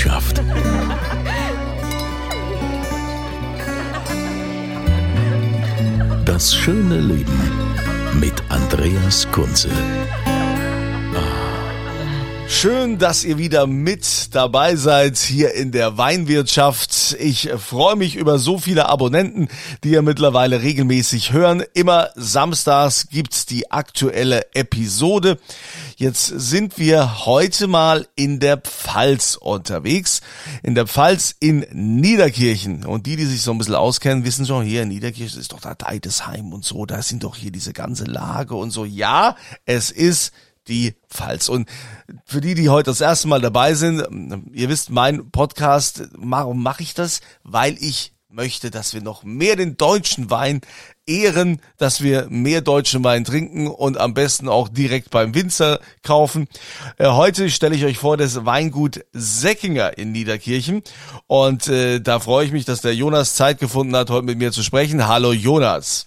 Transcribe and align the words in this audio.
Weinwirtschaft. 0.00 0.42
Das 6.24 6.54
schöne 6.54 7.00
Leben 7.00 7.38
mit 8.18 8.42
Andreas 8.48 9.30
Kunze. 9.30 9.68
Schön, 12.48 12.98
dass 12.98 13.24
ihr 13.24 13.38
wieder 13.38 13.66
mit 13.66 14.34
dabei 14.34 14.76
seid 14.76 15.16
hier 15.16 15.54
in 15.54 15.72
der 15.72 15.96
Weinwirtschaft. 15.96 17.16
Ich 17.18 17.48
freue 17.56 17.96
mich 17.96 18.16
über 18.16 18.38
so 18.38 18.58
viele 18.58 18.88
Abonnenten, 18.88 19.48
die 19.82 19.92
ihr 19.92 20.02
mittlerweile 20.02 20.60
regelmäßig 20.60 21.32
hören. 21.32 21.62
Immer 21.74 22.10
samstags 22.16 23.08
gibt's 23.08 23.46
die 23.46 23.70
aktuelle 23.70 24.44
Episode. 24.54 25.38
Jetzt 26.00 26.28
sind 26.28 26.78
wir 26.78 27.26
heute 27.26 27.66
mal 27.66 28.08
in 28.16 28.40
der 28.40 28.56
Pfalz 28.56 29.34
unterwegs. 29.34 30.22
In 30.62 30.74
der 30.74 30.86
Pfalz 30.86 31.36
in 31.40 31.66
Niederkirchen. 31.72 32.86
Und 32.86 33.04
die, 33.04 33.16
die 33.16 33.26
sich 33.26 33.42
so 33.42 33.50
ein 33.50 33.58
bisschen 33.58 33.74
auskennen, 33.74 34.24
wissen 34.24 34.46
schon, 34.46 34.64
hier 34.64 34.84
in 34.84 34.88
Niederkirchen 34.88 35.38
ist 35.38 35.52
doch 35.52 35.60
da 35.60 35.74
Deidesheim 35.74 36.54
und 36.54 36.64
so. 36.64 36.86
Da 36.86 37.02
sind 37.02 37.22
doch 37.22 37.36
hier 37.36 37.52
diese 37.52 37.74
ganze 37.74 38.04
Lage 38.04 38.54
und 38.54 38.70
so. 38.70 38.86
Ja, 38.86 39.36
es 39.66 39.90
ist 39.90 40.32
die 40.68 40.94
Pfalz. 41.10 41.50
Und 41.50 41.68
für 42.24 42.40
die, 42.40 42.54
die 42.54 42.70
heute 42.70 42.88
das 42.92 43.02
erste 43.02 43.28
Mal 43.28 43.42
dabei 43.42 43.74
sind, 43.74 44.02
ihr 44.54 44.70
wisst, 44.70 44.88
mein 44.88 45.30
Podcast, 45.30 46.04
warum 46.12 46.62
mache 46.62 46.82
ich 46.82 46.94
das? 46.94 47.20
Weil 47.42 47.76
ich 47.78 48.14
möchte, 48.32 48.70
dass 48.70 48.94
wir 48.94 49.02
noch 49.02 49.24
mehr 49.24 49.56
den 49.56 49.76
deutschen 49.76 50.30
Wein 50.30 50.60
ehren, 51.04 51.60
dass 51.78 52.00
wir 52.00 52.28
mehr 52.30 52.60
deutschen 52.60 53.02
Wein 53.02 53.24
trinken 53.24 53.66
und 53.66 53.98
am 53.98 54.14
besten 54.14 54.48
auch 54.48 54.68
direkt 54.68 55.10
beim 55.10 55.34
Winzer 55.34 55.80
kaufen. 56.04 56.46
Äh, 56.96 57.08
heute 57.08 57.50
stelle 57.50 57.74
ich 57.74 57.84
euch 57.84 57.98
vor 57.98 58.16
das 58.16 58.44
Weingut 58.46 59.04
Säckinger 59.12 59.98
in 59.98 60.12
Niederkirchen 60.12 60.82
und 61.26 61.66
äh, 61.66 62.00
da 62.00 62.20
freue 62.20 62.46
ich 62.46 62.52
mich, 62.52 62.64
dass 62.64 62.82
der 62.82 62.94
Jonas 62.94 63.34
Zeit 63.34 63.58
gefunden 63.58 63.96
hat, 63.96 64.10
heute 64.10 64.26
mit 64.26 64.38
mir 64.38 64.52
zu 64.52 64.62
sprechen. 64.62 65.08
Hallo 65.08 65.32
Jonas. 65.32 66.06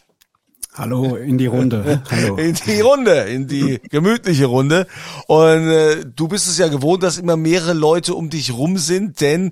Hallo 0.75 1.17
in 1.17 1.37
die 1.37 1.47
Runde. 1.47 2.03
Hallo. 2.09 2.37
In 2.37 2.55
die 2.55 2.79
Runde, 2.79 3.19
in 3.23 3.47
die 3.47 3.79
gemütliche 3.91 4.45
Runde. 4.45 4.87
Und 5.27 5.67
äh, 5.67 6.05
du 6.05 6.29
bist 6.29 6.47
es 6.47 6.57
ja 6.57 6.69
gewohnt, 6.69 7.03
dass 7.03 7.17
immer 7.17 7.35
mehrere 7.35 7.73
Leute 7.73 8.15
um 8.15 8.29
dich 8.29 8.53
rum 8.53 8.77
sind, 8.77 9.19
denn 9.19 9.51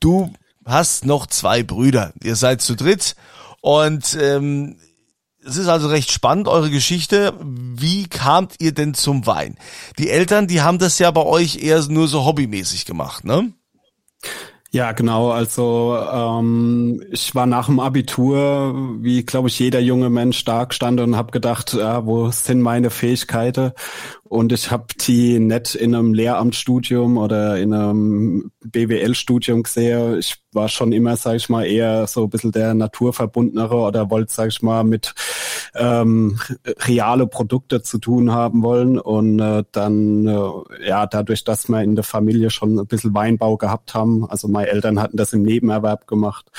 du 0.00 0.32
hast 0.64 1.04
noch 1.04 1.26
zwei 1.26 1.62
Brüder. 1.62 2.12
Ihr 2.22 2.36
seid 2.36 2.60
zu 2.60 2.74
dritt 2.74 3.14
und 3.60 4.16
ähm, 4.20 4.76
es 5.44 5.56
ist 5.56 5.68
also 5.68 5.88
recht 5.88 6.12
spannend, 6.12 6.48
eure 6.48 6.70
Geschichte. 6.70 7.34
Wie 7.40 8.06
kamt 8.06 8.56
ihr 8.60 8.72
denn 8.72 8.94
zum 8.94 9.26
Wein? 9.26 9.56
Die 9.98 10.08
Eltern, 10.08 10.46
die 10.46 10.62
haben 10.62 10.78
das 10.78 10.98
ja 10.98 11.10
bei 11.10 11.24
euch 11.24 11.62
eher 11.62 11.82
nur 11.88 12.08
so 12.08 12.24
hobbymäßig 12.24 12.84
gemacht, 12.84 13.24
ne? 13.24 13.52
Ja, 14.74 14.92
genau. 14.92 15.30
Also 15.30 15.98
ähm, 16.10 17.02
ich 17.10 17.34
war 17.34 17.44
nach 17.44 17.66
dem 17.66 17.78
Abitur, 17.78 18.74
wie 19.02 19.22
glaube 19.22 19.48
ich 19.48 19.58
jeder 19.58 19.80
junge 19.80 20.08
Mensch, 20.08 20.38
stark 20.38 20.72
stand 20.72 20.98
und 20.98 21.14
habe 21.14 21.30
gedacht, 21.30 21.74
ja, 21.74 22.06
wo 22.06 22.30
sind 22.30 22.62
meine 22.62 22.88
Fähigkeiten? 22.88 23.72
Und 24.32 24.50
ich 24.50 24.70
habe 24.70 24.86
die 24.98 25.38
nicht 25.38 25.74
in 25.74 25.94
einem 25.94 26.14
Lehramtsstudium 26.14 27.18
oder 27.18 27.58
in 27.58 27.74
einem 27.74 28.50
BWL-Studium 28.64 29.62
gesehen. 29.62 30.20
Ich 30.20 30.36
war 30.52 30.70
schon 30.70 30.92
immer, 30.92 31.18
sage 31.18 31.36
ich 31.36 31.50
mal, 31.50 31.66
eher 31.66 32.06
so 32.06 32.22
ein 32.24 32.30
bisschen 32.30 32.50
der 32.50 32.72
naturverbundenere 32.72 33.76
oder 33.76 34.08
wollte, 34.08 34.32
sage 34.32 34.48
ich 34.48 34.62
mal, 34.62 34.84
mit 34.84 35.12
ähm, 35.74 36.40
reale 36.78 37.26
Produkte 37.26 37.82
zu 37.82 37.98
tun 37.98 38.32
haben 38.32 38.62
wollen. 38.62 38.98
Und 38.98 39.38
äh, 39.38 39.64
dann, 39.70 40.26
äh, 40.26 40.88
ja, 40.88 41.04
dadurch, 41.04 41.44
dass 41.44 41.68
wir 41.68 41.82
in 41.82 41.94
der 41.94 42.04
Familie 42.04 42.48
schon 42.48 42.78
ein 42.78 42.86
bisschen 42.86 43.12
Weinbau 43.12 43.58
gehabt 43.58 43.92
haben, 43.92 44.24
also 44.30 44.48
meine 44.48 44.68
Eltern 44.68 44.98
hatten 44.98 45.18
das 45.18 45.34
im 45.34 45.42
Nebenerwerb 45.42 46.06
gemacht, 46.06 46.50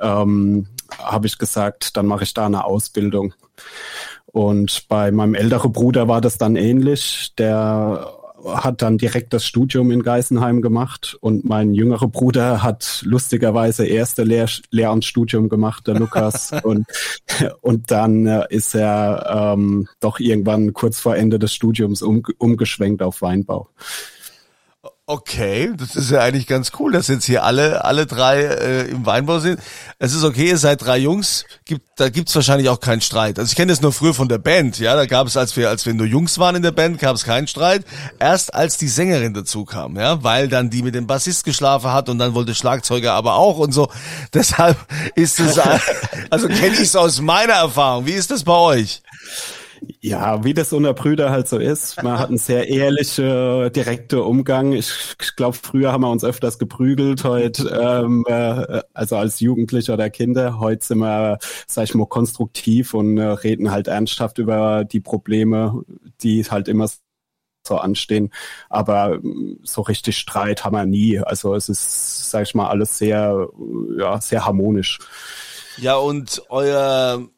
ähm, 0.00 0.66
habe 0.98 1.28
ich 1.28 1.38
gesagt, 1.38 1.96
dann 1.96 2.06
mache 2.06 2.24
ich 2.24 2.34
da 2.34 2.46
eine 2.46 2.64
Ausbildung. 2.64 3.34
Und 4.32 4.88
bei 4.88 5.10
meinem 5.10 5.34
älteren 5.34 5.72
Bruder 5.72 6.08
war 6.08 6.20
das 6.20 6.38
dann 6.38 6.56
ähnlich. 6.56 7.32
Der 7.38 8.06
hat 8.44 8.82
dann 8.82 8.98
direkt 8.98 9.32
das 9.32 9.44
Studium 9.44 9.90
in 9.90 10.02
Geisenheim 10.02 10.62
gemacht 10.62 11.16
und 11.20 11.44
mein 11.44 11.74
jüngerer 11.74 12.08
Bruder 12.08 12.62
hat 12.62 13.02
lustigerweise 13.04 13.86
erste 13.86 14.24
Lehr 14.24 14.48
Lehramtsstudium 14.70 15.48
gemacht, 15.48 15.86
der 15.86 15.94
Lukas. 15.94 16.52
und, 16.62 16.86
und 17.60 17.90
dann 17.90 18.26
äh, 18.26 18.44
ist 18.48 18.74
er 18.74 19.54
ähm, 19.54 19.88
doch 20.00 20.20
irgendwann 20.20 20.72
kurz 20.72 21.00
vor 21.00 21.16
Ende 21.16 21.38
des 21.38 21.52
Studiums 21.54 22.02
um, 22.02 22.22
umgeschwenkt 22.38 23.02
auf 23.02 23.22
Weinbau. 23.22 23.68
Okay, 25.12 25.72
das 25.76 25.96
ist 25.96 26.12
ja 26.12 26.20
eigentlich 26.20 26.46
ganz 26.46 26.70
cool, 26.78 26.92
dass 26.92 27.08
jetzt 27.08 27.24
hier 27.24 27.42
alle 27.42 27.84
alle 27.84 28.06
drei 28.06 28.42
äh, 28.42 28.82
im 28.90 29.04
Weinbau 29.06 29.40
sind. 29.40 29.58
Es 29.98 30.14
ist 30.14 30.22
okay, 30.22 30.50
ihr 30.50 30.56
seid 30.56 30.82
drei 30.82 30.98
Jungs, 30.98 31.46
gibt, 31.64 31.84
da 31.96 32.10
gibt's 32.10 32.32
wahrscheinlich 32.36 32.68
auch 32.68 32.78
keinen 32.78 33.00
Streit. 33.00 33.40
Also 33.40 33.50
ich 33.50 33.56
kenne 33.56 33.72
das 33.72 33.80
nur 33.80 33.92
früher 33.92 34.14
von 34.14 34.28
der 34.28 34.38
Band, 34.38 34.78
ja, 34.78 34.94
da 34.94 35.06
gab 35.06 35.26
es, 35.26 35.36
als 35.36 35.56
wir 35.56 35.68
als 35.68 35.84
wir 35.84 35.94
nur 35.94 36.06
Jungs 36.06 36.38
waren 36.38 36.54
in 36.54 36.62
der 36.62 36.70
Band, 36.70 37.00
gab 37.00 37.16
es 37.16 37.24
keinen 37.24 37.48
Streit. 37.48 37.84
Erst 38.20 38.54
als 38.54 38.78
die 38.78 38.86
Sängerin 38.86 39.34
dazu 39.34 39.64
kam, 39.64 39.96
ja, 39.96 40.22
weil 40.22 40.46
dann 40.46 40.70
die 40.70 40.84
mit 40.84 40.94
dem 40.94 41.08
Bassist 41.08 41.42
geschlafen 41.42 41.92
hat 41.92 42.08
und 42.08 42.20
dann 42.20 42.34
wollte 42.34 42.54
Schlagzeuger 42.54 43.12
aber 43.14 43.34
auch 43.34 43.58
und 43.58 43.72
so. 43.72 43.90
Deshalb 44.32 44.76
ist 45.16 45.40
es, 45.40 45.58
also 46.30 46.46
kenne 46.46 46.74
ich 46.74 46.82
es 46.82 46.94
aus 46.94 47.20
meiner 47.20 47.54
Erfahrung. 47.54 48.06
Wie 48.06 48.12
ist 48.12 48.30
das 48.30 48.44
bei 48.44 48.54
euch? 48.54 49.02
Ja, 50.00 50.44
wie 50.44 50.54
das 50.54 50.72
unter 50.72 50.94
Brüder 50.94 51.30
halt 51.30 51.48
so 51.48 51.58
ist. 51.58 52.02
Man 52.02 52.18
hat 52.18 52.28
einen 52.28 52.38
sehr 52.38 52.68
ehrlichen, 52.68 53.72
direkten 53.72 54.20
Umgang. 54.20 54.72
Ich, 54.72 54.90
ich 55.20 55.36
glaube, 55.36 55.56
früher 55.60 55.92
haben 55.92 56.02
wir 56.02 56.10
uns 56.10 56.24
öfters 56.24 56.58
geprügelt, 56.58 57.24
heute, 57.24 57.68
ähm, 57.68 58.24
äh, 58.26 58.82
also 58.94 59.16
als 59.16 59.40
Jugendliche 59.40 59.92
oder 59.92 60.10
Kinder. 60.10 60.58
Heute 60.58 60.84
sind 60.84 60.98
wir, 60.98 61.38
sag 61.66 61.84
ich 61.84 61.94
mal, 61.94 62.06
konstruktiv 62.06 62.94
und 62.94 63.18
äh, 63.18 63.24
reden 63.24 63.70
halt 63.70 63.88
ernsthaft 63.88 64.38
über 64.38 64.84
die 64.84 65.00
Probleme, 65.00 65.82
die 66.22 66.44
halt 66.44 66.68
immer 66.68 66.88
so 67.66 67.76
anstehen. 67.76 68.30
Aber 68.68 69.18
mm, 69.18 69.60
so 69.62 69.82
richtig 69.82 70.18
Streit 70.18 70.64
haben 70.64 70.76
wir 70.76 70.86
nie. 70.86 71.18
Also 71.18 71.54
es 71.54 71.68
ist, 71.68 72.30
sag 72.30 72.42
ich 72.42 72.54
mal, 72.54 72.68
alles 72.68 72.98
sehr, 72.98 73.48
ja, 73.98 74.20
sehr 74.20 74.44
harmonisch. 74.46 74.98
Ja, 75.76 75.96
und 75.96 76.42
euer 76.48 77.28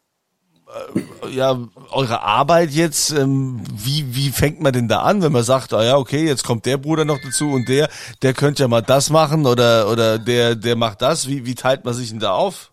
ja, 1.31 1.59
eure 1.91 2.23
Arbeit 2.23 2.71
jetzt, 2.71 3.11
ähm, 3.11 3.63
wie, 3.73 4.15
wie 4.15 4.31
fängt 4.31 4.61
man 4.61 4.73
denn 4.73 4.89
da 4.89 5.03
an, 5.03 5.23
wenn 5.23 5.33
man 5.33 5.43
sagt, 5.43 5.73
ah 5.73 5.85
ja, 5.85 5.97
okay, 5.97 6.25
jetzt 6.27 6.45
kommt 6.45 6.67
der 6.67 6.79
Bruder 6.79 7.05
noch 7.05 7.19
dazu 7.23 7.53
und 7.53 7.69
der, 7.69 7.89
der 8.23 8.35
könnte 8.35 8.63
ja 8.63 8.69
mal 8.69 8.83
das 8.83 9.11
machen 9.11 9.47
oder, 9.47 9.89
oder 9.89 10.19
der, 10.19 10.55
der 10.55 10.77
macht 10.77 11.03
das, 11.03 11.29
wie, 11.29 11.47
wie 11.47 11.55
teilt 11.55 11.85
man 11.85 11.95
sich 11.95 12.11
denn 12.11 12.21
da 12.21 12.33
auf? 12.33 12.72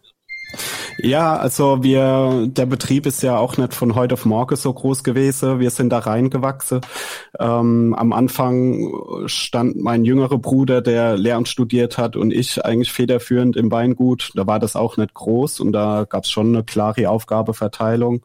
Ja, 1.02 1.38
also 1.38 1.82
wir, 1.82 2.48
der 2.48 2.66
Betrieb 2.66 3.06
ist 3.06 3.24
ja 3.24 3.38
auch 3.38 3.58
nicht 3.58 3.74
von 3.74 3.96
heute 3.96 4.16
auf 4.16 4.26
morgen 4.26 4.56
so 4.56 4.74
groß 4.74 5.04
gewesen. 5.04 5.60
Wir 5.60 5.70
sind 5.70 5.90
da 5.92 6.00
reingewachsen. 6.00 6.82
Ähm, 7.40 7.96
am 7.98 8.12
Anfang 8.12 8.92
stand 9.28 9.78
mein 9.78 10.04
jüngerer 10.04 10.40
Bruder, 10.40 10.82
der 10.82 11.16
Lehramt 11.16 11.48
studiert 11.48 11.98
hat, 11.98 12.16
und 12.16 12.34
ich 12.34 12.66
eigentlich 12.66 12.92
federführend 12.92 13.56
im 13.56 13.72
Weingut. 13.72 14.32
Da 14.36 14.46
war 14.46 14.60
das 14.60 14.76
auch 14.76 14.98
nicht 14.98 15.14
groß 15.14 15.62
und 15.62 15.72
da 15.72 16.06
gab 16.10 16.26
es 16.26 16.32
schon 16.32 16.54
eine 16.54 16.64
klare 16.64 17.10
Aufgabeverteilung. 17.10 18.24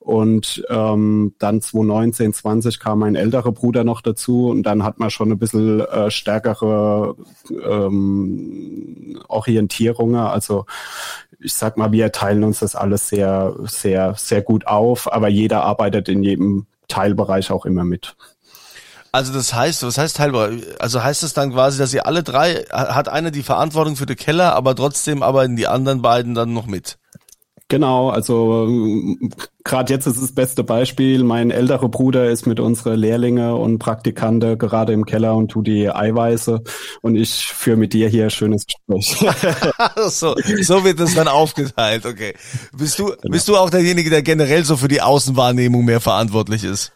Und 0.00 0.64
ähm, 0.70 1.34
dann 1.38 1.60
2019, 1.60 2.32
20 2.32 2.80
kam 2.80 3.00
mein 3.00 3.14
älterer 3.14 3.52
Bruder 3.52 3.84
noch 3.84 4.00
dazu 4.00 4.48
und 4.48 4.62
dann 4.62 4.82
hat 4.82 4.98
man 4.98 5.10
schon 5.10 5.30
ein 5.30 5.38
bisschen 5.38 5.80
äh, 5.80 6.10
stärkere 6.10 7.14
ähm, 7.50 9.20
Orientierungen. 9.28 10.16
Also 10.16 10.64
ich 11.40 11.54
sag 11.54 11.76
mal, 11.76 11.92
wir 11.92 12.12
teilen 12.12 12.44
uns 12.44 12.60
das 12.60 12.74
alles 12.74 13.08
sehr, 13.08 13.54
sehr, 13.66 14.14
sehr 14.16 14.42
gut 14.42 14.66
auf, 14.66 15.12
aber 15.12 15.28
jeder 15.28 15.62
arbeitet 15.62 16.08
in 16.08 16.22
jedem 16.22 16.66
Teilbereich 16.88 17.50
auch 17.50 17.64
immer 17.64 17.84
mit. 17.84 18.16
Also 19.12 19.32
das 19.32 19.54
heißt, 19.54 19.82
was 19.84 19.96
heißt 19.96 20.16
Teilbereich? 20.16 20.62
Also 20.80 21.02
heißt 21.02 21.22
es 21.22 21.32
dann 21.32 21.52
quasi, 21.52 21.78
dass 21.78 21.94
ihr 21.94 22.06
alle 22.06 22.22
drei, 22.22 22.64
hat 22.70 23.08
einer 23.08 23.30
die 23.30 23.42
Verantwortung 23.42 23.96
für 23.96 24.06
den 24.06 24.16
Keller, 24.16 24.54
aber 24.54 24.74
trotzdem 24.74 25.22
arbeiten 25.22 25.56
die 25.56 25.66
anderen 25.66 26.02
beiden 26.02 26.34
dann 26.34 26.52
noch 26.52 26.66
mit? 26.66 26.98
Genau, 27.70 28.08
also 28.08 28.66
gerade 29.62 29.92
jetzt 29.92 30.06
ist 30.06 30.22
das 30.22 30.32
beste 30.32 30.64
Beispiel. 30.64 31.22
Mein 31.22 31.50
älterer 31.50 31.90
Bruder 31.90 32.30
ist 32.30 32.46
mit 32.46 32.60
unseren 32.60 32.98
Lehrlinge 32.98 33.56
und 33.56 33.78
Praktikante 33.78 34.56
gerade 34.56 34.94
im 34.94 35.04
Keller 35.04 35.36
und 35.36 35.50
tut 35.50 35.66
die 35.66 35.90
Eiweiße 35.90 36.62
und 37.02 37.16
ich 37.16 37.48
führe 37.48 37.76
mit 37.76 37.92
dir 37.92 38.08
hier 38.08 38.24
ein 38.24 38.30
schönes 38.30 38.64
Gespräch. 38.66 39.18
so, 40.08 40.34
so 40.62 40.84
wird 40.84 40.98
es 40.98 41.14
dann 41.14 41.28
aufgeteilt, 41.28 42.06
okay. 42.06 42.34
Bist 42.74 42.98
du, 42.98 43.08
genau. 43.08 43.18
bist 43.30 43.48
du 43.48 43.56
auch 43.58 43.68
derjenige, 43.68 44.08
der 44.08 44.22
generell 44.22 44.64
so 44.64 44.78
für 44.78 44.88
die 44.88 45.02
Außenwahrnehmung 45.02 45.84
mehr 45.84 46.00
verantwortlich 46.00 46.64
ist? 46.64 46.92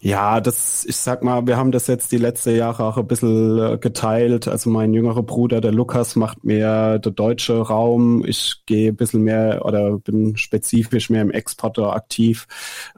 Ja, 0.00 0.40
das, 0.40 0.84
ich 0.86 0.96
sag 0.96 1.22
mal, 1.22 1.46
wir 1.46 1.56
haben 1.56 1.72
das 1.72 1.86
jetzt 1.86 2.12
die 2.12 2.16
letzten 2.16 2.56
Jahre 2.56 2.84
auch 2.84 2.96
ein 2.96 3.06
bisschen 3.06 3.58
äh, 3.58 3.78
geteilt. 3.78 4.48
Also 4.48 4.70
mein 4.70 4.94
jüngerer 4.94 5.22
Bruder, 5.22 5.60
der 5.60 5.72
Lukas, 5.72 6.16
macht 6.16 6.44
mehr 6.44 6.98
der 6.98 7.12
deutsche 7.12 7.60
Raum. 7.60 8.24
Ich 8.24 8.62
gehe 8.66 8.92
ein 8.92 8.96
bisschen 8.96 9.22
mehr 9.22 9.64
oder 9.64 9.98
bin 9.98 10.36
spezifisch 10.36 11.10
mehr 11.10 11.22
im 11.22 11.30
Exporter 11.30 11.94
aktiv. 11.94 12.46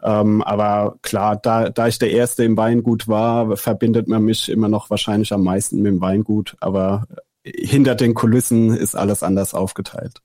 Ähm, 0.03 0.43
aber 0.43 0.97
klar, 1.03 1.37
da, 1.37 1.71
da 1.71 1.89
ich 1.89 1.99
der 1.99 2.11
Erste 2.11 2.45
im 2.45 2.57
Weingut 2.57 3.09
war, 3.09 3.57
verbindet 3.57 4.09
man 4.09 4.23
mich 4.25 4.49
immer 4.49 4.69
noch 4.69 4.91
wahrscheinlich 4.91 5.33
am 5.33 5.43
meisten 5.43 5.83
mit 5.83 5.93
dem 5.93 6.01
Weingut. 6.01 6.57
Aber 6.61 7.07
hinter 7.45 7.95
den 7.95 8.15
Kulissen 8.15 8.77
ist 8.77 8.95
alles 8.95 9.23
anders 9.23 9.55
aufgeteilt. 9.55 10.21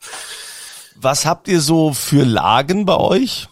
Was 0.96 1.26
habt 1.26 1.48
ihr 1.48 1.62
so 1.62 1.94
für 1.94 2.24
Lagen 2.24 2.86
bei 2.86 2.98
euch? 2.98 3.48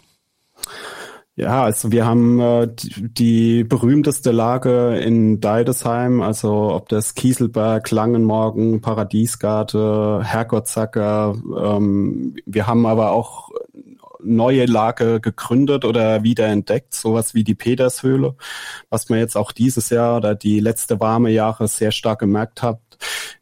Ja, 1.38 1.64
also 1.64 1.92
wir 1.92 2.06
haben 2.06 2.40
äh, 2.40 2.66
die, 2.74 3.62
berühmteste 3.62 4.32
Lage 4.32 4.96
in 4.96 5.38
Deidesheim, 5.38 6.22
also 6.22 6.72
ob 6.72 6.88
das 6.88 7.14
Kieselberg, 7.14 7.90
Langenmorgen, 7.90 8.80
Paradiesgarte, 8.80 10.22
Herrgottsacker. 10.24 11.36
Ähm, 11.62 12.36
wir 12.46 12.66
haben 12.66 12.86
aber 12.86 13.10
auch 13.10 13.50
neue 14.26 14.66
Lage 14.66 15.20
gegründet 15.20 15.84
oder 15.84 16.22
wiederentdeckt, 16.22 16.94
sowas 16.94 17.34
wie 17.34 17.44
die 17.44 17.54
Petershöhle, 17.54 18.36
was 18.90 19.08
man 19.08 19.18
jetzt 19.18 19.36
auch 19.36 19.52
dieses 19.52 19.90
Jahr 19.90 20.16
oder 20.16 20.34
die 20.34 20.60
letzte 20.60 21.00
warme 21.00 21.30
Jahre 21.30 21.68
sehr 21.68 21.92
stark 21.92 22.18
gemerkt 22.18 22.62
hat, 22.62 22.80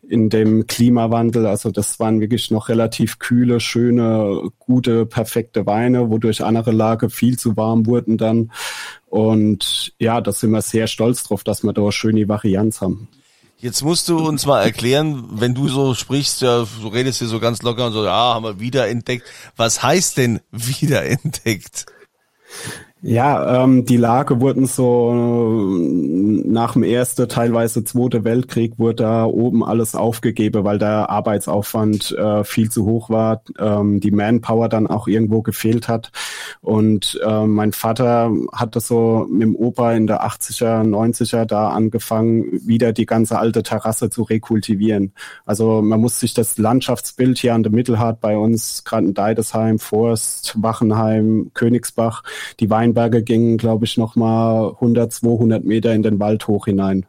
in 0.02 0.28
dem 0.28 0.66
Klimawandel. 0.66 1.46
Also 1.46 1.70
das 1.70 1.98
waren 2.00 2.20
wirklich 2.20 2.50
noch 2.50 2.68
relativ 2.68 3.18
kühle, 3.18 3.60
schöne, 3.60 4.50
gute, 4.58 5.06
perfekte 5.06 5.66
Weine, 5.66 6.10
wodurch 6.10 6.44
andere 6.44 6.72
Lage 6.72 7.10
viel 7.10 7.38
zu 7.38 7.56
warm 7.56 7.86
wurden 7.86 8.18
dann. 8.18 8.52
Und 9.06 9.94
ja, 9.98 10.20
da 10.20 10.32
sind 10.32 10.50
wir 10.50 10.62
sehr 10.62 10.86
stolz 10.86 11.24
drauf, 11.24 11.44
dass 11.44 11.62
wir 11.62 11.72
da 11.72 11.82
eine 11.82 11.92
schöne 11.92 12.28
Varianz 12.28 12.80
haben. 12.80 13.08
Jetzt 13.64 13.80
musst 13.80 14.10
du 14.10 14.18
uns 14.18 14.44
mal 14.44 14.60
erklären, 14.62 15.24
wenn 15.40 15.54
du 15.54 15.68
so 15.68 15.94
sprichst, 15.94 16.42
ja, 16.42 16.66
du 16.82 16.88
redest 16.88 17.20
hier 17.20 17.28
so 17.28 17.40
ganz 17.40 17.62
locker 17.62 17.86
und 17.86 17.94
so, 17.94 18.04
ja, 18.04 18.34
haben 18.34 18.44
wir 18.44 18.60
wiederentdeckt. 18.60 19.26
Was 19.56 19.82
heißt 19.82 20.18
denn 20.18 20.40
wiederentdeckt? 20.52 21.86
Ja, 23.06 23.62
ähm, 23.62 23.84
die 23.84 23.98
Lage 23.98 24.40
wurden 24.40 24.64
so 24.64 25.12
nach 25.12 26.72
dem 26.72 26.82
ersten, 26.84 27.28
teilweise 27.28 27.84
zweiten 27.84 28.24
Weltkrieg 28.24 28.78
wurde 28.78 29.02
da 29.02 29.26
oben 29.26 29.62
alles 29.62 29.94
aufgegeben, 29.94 30.64
weil 30.64 30.78
der 30.78 31.10
Arbeitsaufwand 31.10 32.12
äh, 32.12 32.44
viel 32.44 32.70
zu 32.70 32.86
hoch 32.86 33.10
war, 33.10 33.42
ähm, 33.58 34.00
die 34.00 34.10
Manpower 34.10 34.70
dann 34.70 34.86
auch 34.86 35.06
irgendwo 35.06 35.42
gefehlt 35.42 35.86
hat. 35.86 36.12
Und 36.62 37.20
äh, 37.22 37.44
mein 37.44 37.74
Vater 37.74 38.32
hat 38.54 38.74
das 38.74 38.88
so 38.88 39.26
mit 39.30 39.42
dem 39.42 39.54
Opa 39.54 39.92
in 39.92 40.06
der 40.06 40.24
80er, 40.24 40.82
90er 40.82 41.44
da 41.44 41.68
angefangen, 41.68 42.46
wieder 42.66 42.94
die 42.94 43.04
ganze 43.04 43.38
alte 43.38 43.62
Terrasse 43.62 44.08
zu 44.08 44.22
rekultivieren. 44.22 45.12
Also 45.44 45.82
man 45.82 46.00
muss 46.00 46.20
sich 46.20 46.32
das 46.32 46.56
Landschaftsbild 46.56 47.36
hier 47.36 47.52
an 47.52 47.64
der 47.64 47.72
Mittelhart 47.72 48.22
bei 48.22 48.38
uns, 48.38 48.82
gerade 48.84 49.08
in 49.08 49.12
Deidesheim, 49.12 49.78
Forst, 49.78 50.54
Wachenheim, 50.56 51.50
Königsbach, 51.52 52.22
die 52.60 52.70
Wein 52.70 52.93
Weinberge 52.94 53.22
gingen, 53.22 53.58
glaube 53.58 53.84
ich, 53.84 53.96
noch 53.96 54.16
mal 54.16 54.70
100, 54.70 55.12
200 55.12 55.64
Meter 55.64 55.92
in 55.92 56.02
den 56.02 56.20
Wald 56.20 56.46
hoch 56.46 56.66
hinein. 56.66 57.06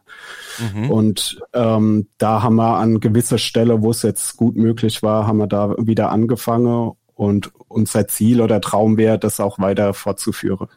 Mhm. 0.58 0.90
Und 0.90 1.40
ähm, 1.52 2.08
da 2.18 2.42
haben 2.42 2.56
wir 2.56 2.76
an 2.78 3.00
gewisser 3.00 3.38
Stelle, 3.38 3.82
wo 3.82 3.90
es 3.90 4.02
jetzt 4.02 4.36
gut 4.36 4.56
möglich 4.56 5.02
war, 5.02 5.26
haben 5.26 5.38
wir 5.38 5.46
da 5.46 5.74
wieder 5.78 6.10
angefangen 6.10 6.92
und 7.14 7.50
unser 7.68 8.08
Ziel 8.08 8.40
oder 8.40 8.60
Traum 8.60 8.96
wäre, 8.96 9.18
das 9.18 9.40
auch 9.40 9.58
weiter 9.58 9.94
fortzuführen. 9.94 10.68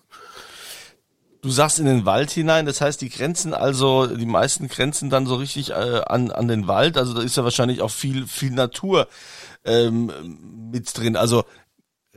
Du 1.42 1.50
sagst 1.50 1.80
in 1.80 1.86
den 1.86 2.06
Wald 2.06 2.32
hinein, 2.32 2.66
das 2.66 2.82
heißt, 2.82 3.00
die 3.02 3.10
Grenzen 3.10 3.54
also, 3.54 4.08
die 4.08 4.26
meisten 4.26 4.68
Grenzen 4.68 5.10
dann 5.10 5.26
so 5.26 5.36
richtig 5.36 5.72
äh, 5.72 6.02
an, 6.06 6.32
an 6.32 6.50
den 6.50 6.68
Wald, 6.68 6.98
also 6.98 7.14
da 7.14 7.22
ist 7.22 7.38
ja 7.38 7.46
wahrscheinlich 7.46 7.82
auch 7.82 7.92
viel, 7.92 8.28
viel 8.28 8.52
Natur 8.52 9.08
ähm, 9.64 10.12
mit 10.72 10.98
drin. 10.98 11.16
Also 11.16 11.46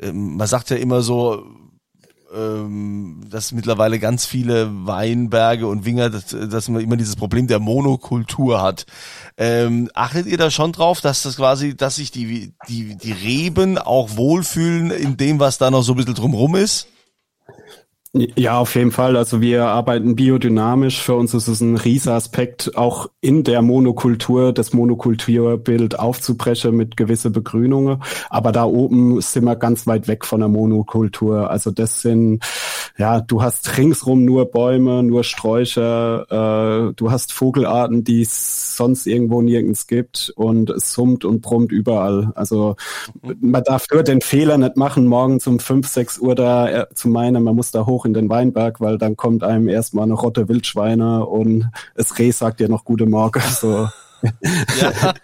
ähm, 0.01 0.37
man 0.37 0.49
sagt 0.49 0.71
ja 0.71 0.77
immer 0.77 1.03
so, 1.03 1.47
ähm, 2.35 3.21
dass 3.29 3.53
mittlerweile 3.53 3.99
ganz 3.99 4.27
viele 4.27 4.71
Weinberge 4.87 5.67
und 5.67 5.85
Winger, 5.85 6.11
dass, 6.11 6.27
dass 6.29 6.69
man 6.69 6.83
immer 6.83 6.97
dieses 6.97 7.17
Problem 7.17 7.47
der 7.47 7.59
Monokultur 7.59 8.63
hat. 8.63 8.87
Ähm, 9.37 9.91
achtet 9.95 10.27
ihr 10.27 10.39
da 10.39 10.51
schon 10.51 10.73
drauf, 10.73 11.01
dass 11.01 11.23
das 11.23 11.37
quasi, 11.37 11.77
dass 11.77 11.97
sich 11.97 12.11
die, 12.11 12.53
die, 12.69 12.97
die 12.97 13.13
Reben 13.13 13.79
auch 13.79 14.17
wohlfühlen 14.17 14.91
in 14.91 15.17
dem, 15.17 15.41
was 15.41 15.59
da 15.59 15.71
noch 15.71 15.83
so 15.83 15.93
ein 15.93 15.97
bisschen 15.97 16.15
drumrum 16.15 16.55
ist? 16.55 16.89
Ja, 18.15 18.59
auf 18.59 18.75
jeden 18.75 18.91
Fall. 18.91 19.17
Also 19.17 19.41
wir 19.41 19.65
arbeiten 19.69 20.17
biodynamisch. 20.17 21.01
Für 21.01 21.15
uns 21.15 21.33
ist 21.33 21.49
es 21.49 21.63
ein 21.63 21.77
Riesenaspekt, 21.77 22.77
auch 22.77 23.09
in 23.23 23.43
der 23.43 23.63
Monokultur 23.63 24.53
das 24.53 24.75
Monokulturbild 24.75 25.99
aufzubrechen 25.99 26.77
mit 26.77 26.99
gewisse 26.99 27.31
Begrünungen. 27.31 28.03
Aber 28.29 28.53
da 28.53 28.65
oben 28.65 29.19
sind 29.23 29.45
wir 29.45 29.57
ganz 29.57 29.87
weit 29.87 30.09
weg 30.09 30.27
von 30.27 30.41
der 30.41 30.51
Monokultur. 30.51 31.49
Also 31.49 31.71
das 31.71 32.03
sind, 32.03 32.45
ja, 32.99 33.21
du 33.21 33.43
hast 33.43 33.77
ringsrum 33.79 34.25
nur 34.25 34.51
Bäume, 34.51 35.03
nur 35.03 35.25
Sträucher, 35.25 36.27
äh, 36.31 36.93
du 36.95 37.11
hast 37.11 37.33
Vogelarten, 37.33 38.05
die 38.05 38.23
es 38.23 38.77
sonst 38.77 39.07
irgendwo 39.07 39.43
nirgends 39.43 39.87
gibt 39.87 40.33
und 40.37 40.71
es 40.71 40.93
summt 40.93 41.25
und 41.25 41.43
brummt 41.43 41.73
überall. 41.73 42.33
Also 42.35 42.77
man 43.41 43.63
darf 43.65 43.87
nur 43.93 44.03
den 44.03 44.21
Fehler 44.21 44.59
nicht 44.59 44.77
machen, 44.77 45.07
morgens 45.07 45.47
um 45.47 45.59
fünf, 45.59 45.89
sechs 45.89 46.19
Uhr 46.19 46.35
da 46.35 46.69
äh, 46.69 46.87
zu 46.95 47.09
meinen, 47.09 47.43
man 47.43 47.57
muss 47.57 47.71
da 47.71 47.87
hoch 47.87 48.05
in 48.05 48.15
den 48.15 48.29
Weinberg, 48.29 48.81
weil 48.81 48.99
dann 48.99 49.17
kommt 49.17 49.43
einem 49.45 49.69
erstmal 49.69 50.05
eine 50.05 50.15
Rotte 50.15 50.49
Wildschweine 50.49 51.27
und 51.27 51.71
es 51.95 52.19
Reh 52.19 52.31
sagt 52.31 52.61
dir 52.61 52.69
noch 52.69 52.85
gute 52.85 53.07
Morgen. 53.07 53.43
So. 53.61 53.89
Ja. 54.81 55.15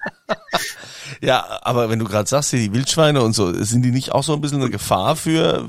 ja, 1.21 1.61
aber 1.63 1.89
wenn 1.91 1.99
du 1.99 2.05
gerade 2.05 2.29
sagst, 2.29 2.53
die 2.53 2.73
Wildschweine 2.73 3.23
und 3.23 3.33
so, 3.33 3.53
sind 3.53 3.83
die 3.83 3.91
nicht 3.91 4.13
auch 4.13 4.25
so 4.25 4.33
ein 4.33 4.41
bisschen 4.41 4.61
eine 4.61 4.71
Gefahr 4.71 5.17
für, 5.17 5.69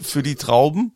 für 0.00 0.22
die 0.22 0.34
Trauben? 0.34 0.92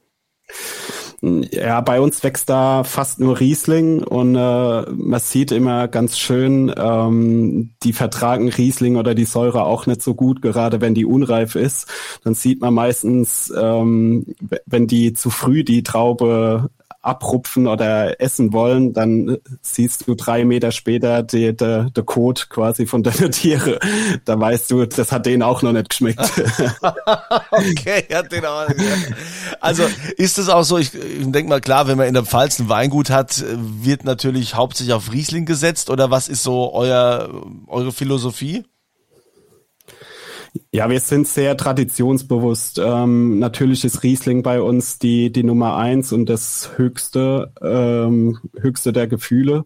Ja, 1.21 1.81
bei 1.81 2.01
uns 2.01 2.23
wächst 2.23 2.49
da 2.49 2.85
fast 2.85 3.19
nur 3.19 3.41
Riesling 3.41 4.05
und 4.05 4.37
äh, 4.37 4.83
man 4.89 5.21
sieht 5.21 5.51
immer 5.51 5.89
ganz 5.89 6.17
schön, 6.17 6.73
ähm, 6.77 7.71
die 7.83 7.93
vertragen 7.93 8.49
Riesling 8.49 8.95
oder 8.95 9.17
die 9.17 9.25
Säure 9.25 9.65
auch 9.65 9.87
nicht 9.87 10.01
so 10.01 10.15
gut, 10.15 10.43
gerade 10.43 10.81
wenn 10.81 10.95
die 10.95 11.05
unreif 11.05 11.57
ist. 11.57 11.89
Dann 12.23 12.35
sieht 12.35 12.61
man 12.61 12.73
meistens, 12.73 13.53
ähm, 13.61 14.27
wenn 14.67 14.87
die 14.87 15.13
zu 15.13 15.31
früh 15.31 15.65
die 15.65 15.83
Traube 15.83 16.71
abrupfen 17.01 17.67
oder 17.67 18.21
essen 18.21 18.53
wollen, 18.53 18.93
dann 18.93 19.39
siehst 19.63 20.07
du 20.07 20.15
drei 20.15 20.45
Meter 20.45 20.73
später 20.73 21.23
der 21.23 21.53
de, 21.53 21.91
de 21.91 22.05
Code 22.05 22.43
quasi 22.49 22.87
von 22.87 23.03
deiner 23.03 23.31
Tiere. 23.31 23.79
Da 24.25 24.39
weißt 24.39 24.71
du, 24.71 24.85
das 24.85 25.13
hat 25.13 25.27
denen 25.27 25.43
auch 25.43 25.63
noch 25.63 25.73
nicht 25.73 25.91
geschmeckt. 25.91 26.21
okay, 27.51 28.05
hat 28.13 28.33
den 28.33 28.45
auch 28.45 28.69
nicht 28.69 28.81
Also 29.61 29.85
ist 30.17 30.39
es 30.39 30.49
auch 30.49 30.65
so, 30.65 30.79
ich, 30.79 30.95
ich 30.95 31.31
denke 31.31 31.49
mal 31.49 31.61
klar, 31.61 31.87
wenn 31.87 31.99
man 31.99 32.09
in 32.09 32.15
der 32.15 32.25
Pfalz 32.25 32.59
ein 32.59 32.69
Weingut 32.69 33.11
hat, 33.11 33.45
wird 33.47 34.05
natürlich 34.05 34.55
hauptsächlich 34.55 34.95
auf 34.95 35.13
Riesling 35.13 35.47
gesetzt 35.47 35.91
oder 35.91 36.11
was 36.11 36.29
ist 36.29 36.43
so 36.43 36.73
euer, 36.73 37.45
eure 37.69 37.93
Philosophie? 37.93 38.65
Ja, 40.73 40.89
wir 40.91 41.01
sind 41.01 41.27
sehr 41.27 41.57
traditionsbewusst. 41.57 42.79
Ähm, 42.79 43.39
natürlich 43.39 43.85
ist 43.85 44.03
Riesling 44.03 44.43
bei 44.43 44.61
uns 44.61 44.99
die, 44.99 45.33
die 45.33 45.43
Nummer 45.43 45.77
eins 45.77 46.13
und 46.13 46.27
das 46.29 46.71
höchste, 46.77 47.53
ähm, 47.63 48.39
höchste 48.59 48.93
der 48.93 49.07
Gefühle. 49.07 49.65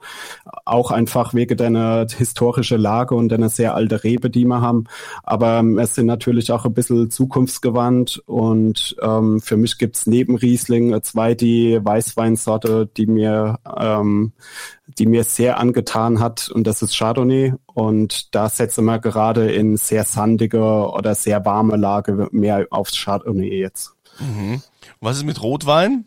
Auch 0.65 0.91
einfach 0.91 1.35
wegen 1.35 1.57
deiner 1.57 2.07
historischen 2.09 2.81
Lage 2.81 3.15
und 3.15 3.31
deiner 3.31 3.49
sehr 3.49 3.75
alte 3.75 4.05
Rebe, 4.05 4.31
die 4.31 4.45
wir 4.45 4.61
haben. 4.61 4.85
Aber 5.23 5.59
ähm, 5.59 5.79
es 5.79 5.95
sind 5.95 6.07
natürlich 6.07 6.53
auch 6.53 6.65
ein 6.65 6.75
bisschen 6.75 7.11
zukunftsgewandt 7.11 8.23
und 8.27 8.97
ähm, 9.03 9.41
für 9.41 9.57
mich 9.57 9.79
gibt's 9.79 10.07
neben 10.07 10.37
Riesling 10.37 11.03
zwei 11.03 11.35
die 11.35 11.81
Weißweinsorte, 11.83 12.89
die 12.97 13.07
mir 13.07 13.59
ähm, 13.79 14.33
die 14.99 15.07
mir 15.07 15.25
sehr 15.25 15.59
angetan 15.59 16.21
hat 16.21 16.51
und 16.51 16.67
das 16.67 16.83
ist 16.83 16.97
Chardonnay 16.97 17.55
und 17.75 18.35
da 18.35 18.49
setzen 18.49 18.85
wir 18.85 18.99
gerade 18.99 19.51
in 19.53 19.77
sehr 19.77 20.05
sandige 20.05 20.63
oder 20.91 21.15
sehr 21.15 21.45
warme 21.45 21.77
Lage 21.77 22.29
mehr 22.33 22.67
aufs 22.71 22.97
Chardonnay 22.97 23.59
jetzt. 23.59 23.93
Mhm. 24.19 24.63
Was 25.01 25.19
ist 25.19 25.25
mit 25.25 25.43
Rotwein? 25.43 26.07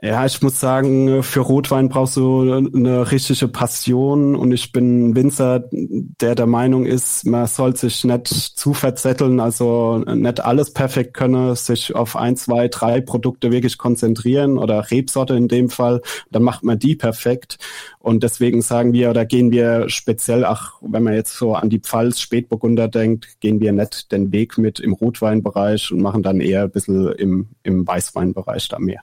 Ja, 0.00 0.24
ich 0.24 0.40
muss 0.42 0.60
sagen, 0.60 1.24
für 1.24 1.40
Rotwein 1.40 1.88
brauchst 1.88 2.16
du 2.16 2.52
eine 2.52 3.10
richtige 3.10 3.48
Passion 3.48 4.36
und 4.36 4.52
ich 4.52 4.70
bin 4.70 5.08
ein 5.08 5.16
Winzer, 5.16 5.64
der 5.72 6.36
der 6.36 6.46
Meinung 6.46 6.86
ist, 6.86 7.26
man 7.26 7.48
soll 7.48 7.74
sich 7.74 8.04
nicht 8.04 8.28
zu 8.28 8.74
verzetteln, 8.74 9.40
also 9.40 9.98
nicht 9.98 10.38
alles 10.38 10.72
perfekt 10.72 11.14
können, 11.14 11.56
sich 11.56 11.96
auf 11.96 12.14
ein, 12.14 12.36
zwei, 12.36 12.68
drei 12.68 13.00
Produkte 13.00 13.50
wirklich 13.50 13.76
konzentrieren 13.76 14.56
oder 14.56 14.88
Rebsorte 14.88 15.34
in 15.34 15.48
dem 15.48 15.68
Fall, 15.68 16.00
dann 16.30 16.44
macht 16.44 16.62
man 16.62 16.78
die 16.78 16.94
perfekt 16.94 17.58
und 17.98 18.22
deswegen 18.22 18.62
sagen 18.62 18.92
wir 18.92 19.10
oder 19.10 19.26
gehen 19.26 19.50
wir 19.50 19.88
speziell, 19.88 20.44
ach, 20.44 20.74
wenn 20.80 21.02
man 21.02 21.14
jetzt 21.14 21.36
so 21.36 21.56
an 21.56 21.70
die 21.70 21.80
Pfalz 21.80 22.20
Spätburgunder 22.20 22.86
denkt, 22.86 23.40
gehen 23.40 23.58
wir 23.60 23.72
nicht 23.72 24.12
den 24.12 24.30
Weg 24.30 24.58
mit 24.58 24.78
im 24.78 24.92
Rotweinbereich 24.92 25.90
und 25.90 26.02
machen 26.02 26.22
dann 26.22 26.40
eher 26.40 26.62
ein 26.62 26.70
bisschen 26.70 27.10
im, 27.14 27.48
im 27.64 27.84
Weißweinbereich 27.84 28.68
da 28.68 28.78
mehr. 28.78 29.02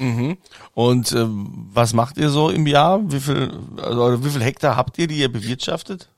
Mhm. 0.00 0.38
Und 0.74 1.12
äh, 1.12 1.26
was 1.28 1.92
macht 1.92 2.16
ihr 2.16 2.30
so 2.30 2.48
im 2.48 2.66
Jahr? 2.66 3.00
Wie 3.12 3.20
viel, 3.20 3.52
also, 3.76 4.24
wie 4.24 4.30
viel 4.30 4.42
Hektar 4.42 4.76
habt 4.76 4.98
ihr, 4.98 5.06
die 5.06 5.18
ihr 5.18 5.30
bewirtschaftet? 5.30 6.08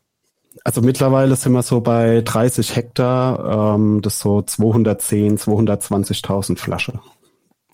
Also 0.65 0.81
mittlerweile 0.83 1.35
sind 1.37 1.53
wir 1.53 1.63
so 1.63 1.81
bei 1.81 2.21
30 2.23 2.77
Hektar, 2.77 3.75
ähm, 3.75 4.03
das 4.03 4.21
so 4.21 4.43
210, 4.43 5.39
220.000 5.39 6.59
Flasche. 6.59 7.01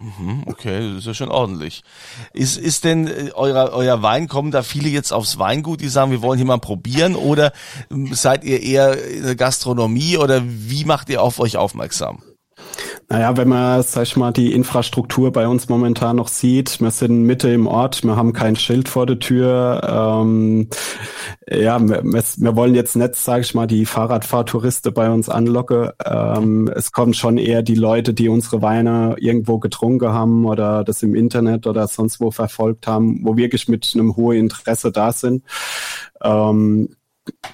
Mhm, 0.00 0.44
okay, 0.46 0.90
das 0.90 1.00
ist 1.00 1.06
ja 1.06 1.14
schon 1.14 1.30
ordentlich. 1.30 1.82
Ist, 2.32 2.56
ist 2.56 2.84
denn 2.84 3.08
äh, 3.08 3.30
euer, 3.34 3.70
euer 3.72 4.00
Wein, 4.00 4.28
kommen 4.28 4.52
da 4.52 4.62
viele 4.62 4.88
jetzt 4.88 5.12
aufs 5.12 5.38
Weingut, 5.38 5.80
die 5.80 5.88
sagen, 5.88 6.12
wir 6.12 6.22
wollen 6.22 6.38
hier 6.38 6.46
mal 6.46 6.58
probieren 6.58 7.16
oder 7.16 7.52
ähm, 7.90 8.14
seid 8.14 8.44
ihr 8.44 8.62
eher 8.62 9.04
in 9.04 9.24
der 9.24 9.34
Gastronomie 9.34 10.16
oder 10.16 10.40
wie 10.44 10.84
macht 10.84 11.08
ihr 11.10 11.20
auf 11.20 11.40
euch 11.40 11.56
aufmerksam? 11.56 12.22
Naja, 13.10 13.38
wenn 13.38 13.48
man, 13.48 13.82
sag 13.82 14.02
ich 14.02 14.16
mal, 14.18 14.32
die 14.32 14.52
Infrastruktur 14.52 15.32
bei 15.32 15.48
uns 15.48 15.70
momentan 15.70 16.16
noch 16.16 16.28
sieht, 16.28 16.78
wir 16.82 16.90
sind 16.90 17.22
Mitte 17.22 17.48
im 17.48 17.66
Ort, 17.66 18.04
wir 18.04 18.16
haben 18.16 18.34
kein 18.34 18.54
Schild 18.54 18.86
vor 18.86 19.06
der 19.06 19.18
Tür. 19.18 19.80
Ähm, 20.22 20.68
ja, 21.50 21.80
wir, 21.80 22.02
wir 22.04 22.56
wollen 22.56 22.74
jetzt 22.74 22.96
nicht, 22.96 23.14
sag 23.14 23.40
ich 23.40 23.54
mal, 23.54 23.66
die 23.66 23.86
Fahrradfahrtouristen 23.86 24.92
bei 24.92 25.08
uns 25.10 25.30
anlocken. 25.30 25.88
Ähm, 26.04 26.70
es 26.74 26.92
kommen 26.92 27.14
schon 27.14 27.38
eher 27.38 27.62
die 27.62 27.76
Leute, 27.76 28.12
die 28.12 28.28
unsere 28.28 28.60
Weine 28.60 29.16
irgendwo 29.18 29.58
getrunken 29.58 30.12
haben 30.12 30.44
oder 30.44 30.84
das 30.84 31.02
im 31.02 31.14
Internet 31.14 31.66
oder 31.66 31.88
sonst 31.88 32.20
wo 32.20 32.30
verfolgt 32.30 32.86
haben, 32.86 33.20
wo 33.24 33.38
wirklich 33.38 33.68
mit 33.68 33.90
einem 33.94 34.16
hohen 34.16 34.36
Interesse 34.36 34.92
da 34.92 35.12
sind. 35.12 35.44
Ähm, 36.22 36.90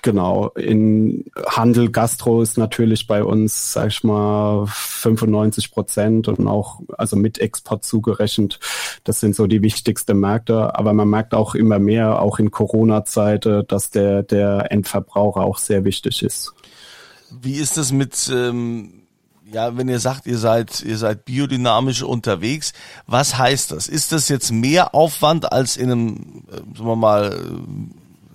Genau, 0.03 0.49
in 0.51 1.25
Handel, 1.47 1.91
Gastro 1.91 2.43
ist 2.43 2.59
natürlich 2.59 3.07
bei 3.07 3.25
uns, 3.25 3.73
sag 3.73 3.89
ich 3.89 4.05
mal, 4.05 4.67
95 4.67 5.71
Prozent 5.71 6.29
und 6.29 6.47
auch, 6.47 6.81
also 6.99 7.17
mit 7.17 7.39
Export 7.39 7.85
zugerechnet. 7.85 8.61
Das 9.05 9.21
sind 9.21 9.35
so 9.35 9.47
die 9.47 9.63
wichtigsten 9.63 10.19
Märkte. 10.19 10.77
Aber 10.79 10.93
man 10.93 11.09
merkt 11.09 11.35
auch 11.35 11.55
immer 11.55 11.79
mehr, 11.79 12.21
auch 12.21 12.39
in 12.39 12.51
Corona-Zeit, 12.51 13.49
dass 13.69 13.91
der, 13.91 14.23
der 14.23 14.71
Endverbraucher 14.71 15.41
auch 15.41 15.59
sehr 15.59 15.85
wichtig 15.85 16.23
ist. 16.23 16.53
Wie 17.31 17.55
ist 17.55 17.79
es 17.79 17.93
mit, 17.93 18.31
ähm, 18.33 19.05
ja, 19.51 19.77
wenn 19.77 19.89
ihr 19.89 20.01
sagt, 20.01 20.27
ihr 20.27 20.39
seid, 20.39 20.83
ihr 20.83 20.99
seid 20.99 21.25
biodynamisch 21.25 22.03
unterwegs, 22.03 22.73
was 23.07 23.39
heißt 23.39 23.73
das? 23.73 23.89
Ist 23.89 24.13
das 24.13 24.29
jetzt 24.29 24.53
mehr 24.53 24.95
Aufwand 24.95 25.53
als 25.53 25.77
in 25.77 25.91
einem, 25.91 26.45
äh, 26.51 26.57
sagen 26.77 26.87
wir 26.87 26.97
mal, 26.97 27.39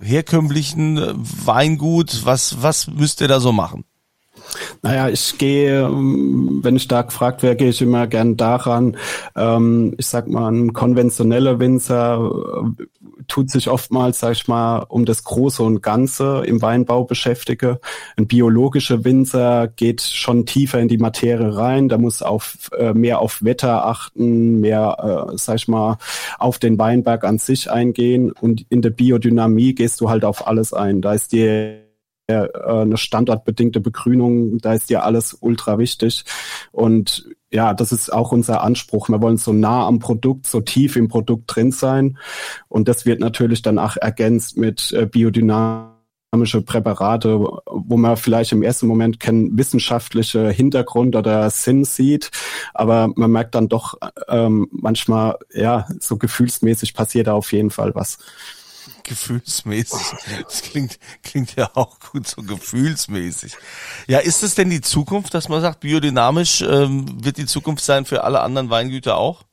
herkömmlichen 0.00 0.98
äh, 0.98 1.14
Weingut? 1.16 2.24
Was, 2.24 2.62
was 2.62 2.86
müsst 2.88 3.20
ihr 3.20 3.28
da 3.28 3.40
so 3.40 3.52
machen? 3.52 3.84
Naja, 4.82 5.08
ich 5.08 5.38
gehe, 5.38 5.82
ähm, 5.82 6.60
wenn 6.62 6.76
ich 6.76 6.88
da 6.88 7.02
gefragt 7.02 7.42
werde, 7.42 7.56
gehe 7.56 7.70
ich 7.70 7.82
immer 7.82 8.06
gern 8.06 8.36
daran. 8.36 8.96
Ähm, 9.36 9.94
ich 9.98 10.06
sag 10.06 10.28
mal, 10.28 10.50
ein 10.50 10.72
konventioneller 10.72 11.58
Winzer 11.58 12.30
äh, 12.78 12.84
tut 13.28 13.50
sich 13.50 13.68
oftmals, 13.68 14.20
sag 14.20 14.32
ich 14.32 14.48
mal, 14.48 14.80
um 14.88 15.04
das 15.04 15.24
Große 15.24 15.62
und 15.62 15.82
Ganze 15.82 16.42
im 16.46 16.60
Weinbau 16.62 17.04
beschäftige. 17.04 17.80
Ein 18.16 18.26
biologischer 18.26 19.04
Winzer 19.04 19.68
geht 19.68 20.02
schon 20.02 20.46
tiefer 20.46 20.80
in 20.80 20.88
die 20.88 20.98
Materie 20.98 21.56
rein. 21.56 21.88
Da 21.88 21.98
muss 21.98 22.22
auf 22.22 22.70
äh, 22.76 22.92
mehr 22.92 23.20
auf 23.20 23.42
Wetter 23.42 23.86
achten, 23.86 24.60
mehr, 24.60 25.28
äh, 25.32 25.36
sag 25.38 25.56
ich 25.56 25.68
mal, 25.68 25.98
auf 26.38 26.58
den 26.58 26.78
Weinberg 26.78 27.24
an 27.24 27.38
sich 27.38 27.70
eingehen. 27.70 28.32
Und 28.32 28.66
in 28.68 28.82
der 28.82 28.90
Biodynamie 28.90 29.74
gehst 29.74 30.00
du 30.00 30.10
halt 30.10 30.24
auf 30.24 30.46
alles 30.46 30.72
ein. 30.72 31.00
Da 31.00 31.14
ist 31.14 31.32
dir 31.32 31.89
eine 32.38 32.96
standortbedingte 32.96 33.80
Begrünung, 33.80 34.58
da 34.58 34.74
ist 34.74 34.90
ja 34.90 35.00
alles 35.00 35.36
ultra 35.40 35.78
wichtig. 35.78 36.24
Und 36.72 37.28
ja, 37.50 37.74
das 37.74 37.92
ist 37.92 38.12
auch 38.12 38.32
unser 38.32 38.62
Anspruch. 38.62 39.08
Wir 39.08 39.20
wollen 39.20 39.36
so 39.36 39.52
nah 39.52 39.86
am 39.86 39.98
Produkt, 39.98 40.46
so 40.46 40.60
tief 40.60 40.96
im 40.96 41.08
Produkt 41.08 41.44
drin 41.54 41.72
sein. 41.72 42.18
Und 42.68 42.88
das 42.88 43.06
wird 43.06 43.20
natürlich 43.20 43.62
dann 43.62 43.78
auch 43.78 43.96
ergänzt 43.96 44.56
mit 44.56 44.92
äh, 44.92 45.06
biodynamische 45.06 45.90
Präparate, 46.64 47.40
wo 47.40 47.96
man 47.96 48.16
vielleicht 48.16 48.52
im 48.52 48.62
ersten 48.62 48.86
Moment 48.86 49.18
keinen 49.18 49.58
wissenschaftlichen 49.58 50.50
Hintergrund 50.50 51.16
oder 51.16 51.50
Sinn 51.50 51.84
sieht, 51.84 52.30
aber 52.72 53.08
man 53.16 53.32
merkt 53.32 53.56
dann 53.56 53.68
doch 53.68 53.94
ähm, 54.28 54.68
manchmal, 54.70 55.36
ja, 55.52 55.88
so 55.98 56.16
gefühlsmäßig 56.18 56.94
passiert 56.94 57.26
da 57.26 57.32
auf 57.32 57.52
jeden 57.52 57.70
Fall 57.70 57.94
was 57.96 58.18
gefühlsmäßig. 59.04 60.00
Das 60.42 60.62
klingt, 60.62 60.98
klingt 61.22 61.56
ja 61.56 61.70
auch 61.74 61.98
gut, 62.00 62.26
so 62.26 62.42
gefühlsmäßig. 62.42 63.56
Ja, 64.06 64.18
ist 64.18 64.42
es 64.42 64.54
denn 64.54 64.70
die 64.70 64.80
Zukunft, 64.80 65.34
dass 65.34 65.48
man 65.48 65.60
sagt, 65.60 65.80
biodynamisch 65.80 66.62
ähm, 66.62 67.24
wird 67.24 67.36
die 67.36 67.46
Zukunft 67.46 67.84
sein 67.84 68.04
für 68.04 68.24
alle 68.24 68.40
anderen 68.40 68.70
Weingüter 68.70 69.16
auch? 69.16 69.44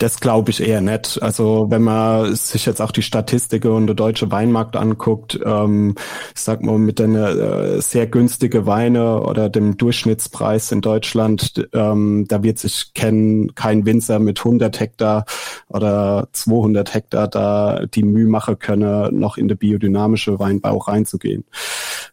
Das 0.00 0.20
glaube 0.20 0.52
ich 0.52 0.60
eher 0.60 0.80
nicht. 0.80 1.20
Also 1.20 1.66
wenn 1.70 1.82
man 1.82 2.32
sich 2.36 2.66
jetzt 2.66 2.80
auch 2.80 2.92
die 2.92 3.02
Statistiken 3.02 3.72
und 3.72 3.88
der 3.88 3.96
deutsche 3.96 4.30
Weinmarkt 4.30 4.76
anguckt, 4.76 5.40
ähm, 5.44 5.96
ich 6.36 6.40
sag 6.40 6.62
mal 6.62 6.78
mit 6.78 7.00
einer 7.00 7.30
äh, 7.30 7.82
sehr 7.82 8.06
günstige 8.06 8.64
Weine 8.64 9.20
oder 9.22 9.48
dem 9.48 9.76
Durchschnittspreis 9.76 10.70
in 10.70 10.82
Deutschland, 10.82 11.68
ähm, 11.72 12.26
da 12.28 12.44
wird 12.44 12.60
sich 12.60 12.92
kein, 12.94 13.50
kein 13.56 13.86
Winzer 13.86 14.20
mit 14.20 14.38
100 14.38 14.78
Hektar 14.78 15.24
oder 15.66 16.28
200 16.30 16.94
Hektar 16.94 17.26
da 17.26 17.84
die 17.86 18.04
Mühe 18.04 18.28
machen 18.28 18.60
können, 18.60 19.18
noch 19.18 19.36
in 19.36 19.48
der 19.48 19.56
biodynamische 19.56 20.38
Weinbau 20.38 20.78
reinzugehen. 20.78 21.44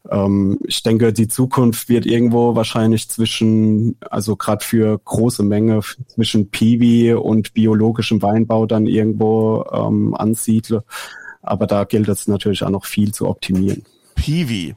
Ähm, 0.10 0.58
ich 0.66 0.82
denke, 0.82 1.14
die 1.14 1.28
Zukunft 1.28 1.88
wird 1.88 2.08
irgendwo 2.08 2.56
wahrscheinlich 2.56 3.10
zwischen, 3.10 3.98
also 4.10 4.36
gerade 4.36 4.66
für 4.66 4.98
große 4.98 5.44
Menge 5.44 5.82
zwischen 6.08 6.50
Piwi 6.50 7.14
und 7.14 7.54
Bio 7.54 7.75
biologischem 7.76 8.22
Weinbau 8.22 8.66
dann 8.66 8.88
irgendwo 8.88 9.66
ähm, 9.72 10.16
ansiedle. 10.16 10.84
Aber 11.42 11.68
da 11.68 11.84
gilt 11.84 12.08
es 12.08 12.28
natürlich 12.28 12.64
auch 12.64 12.70
noch 12.70 12.86
viel 12.86 13.14
zu 13.14 13.28
optimieren. 13.28 13.84
Piwi. 14.16 14.76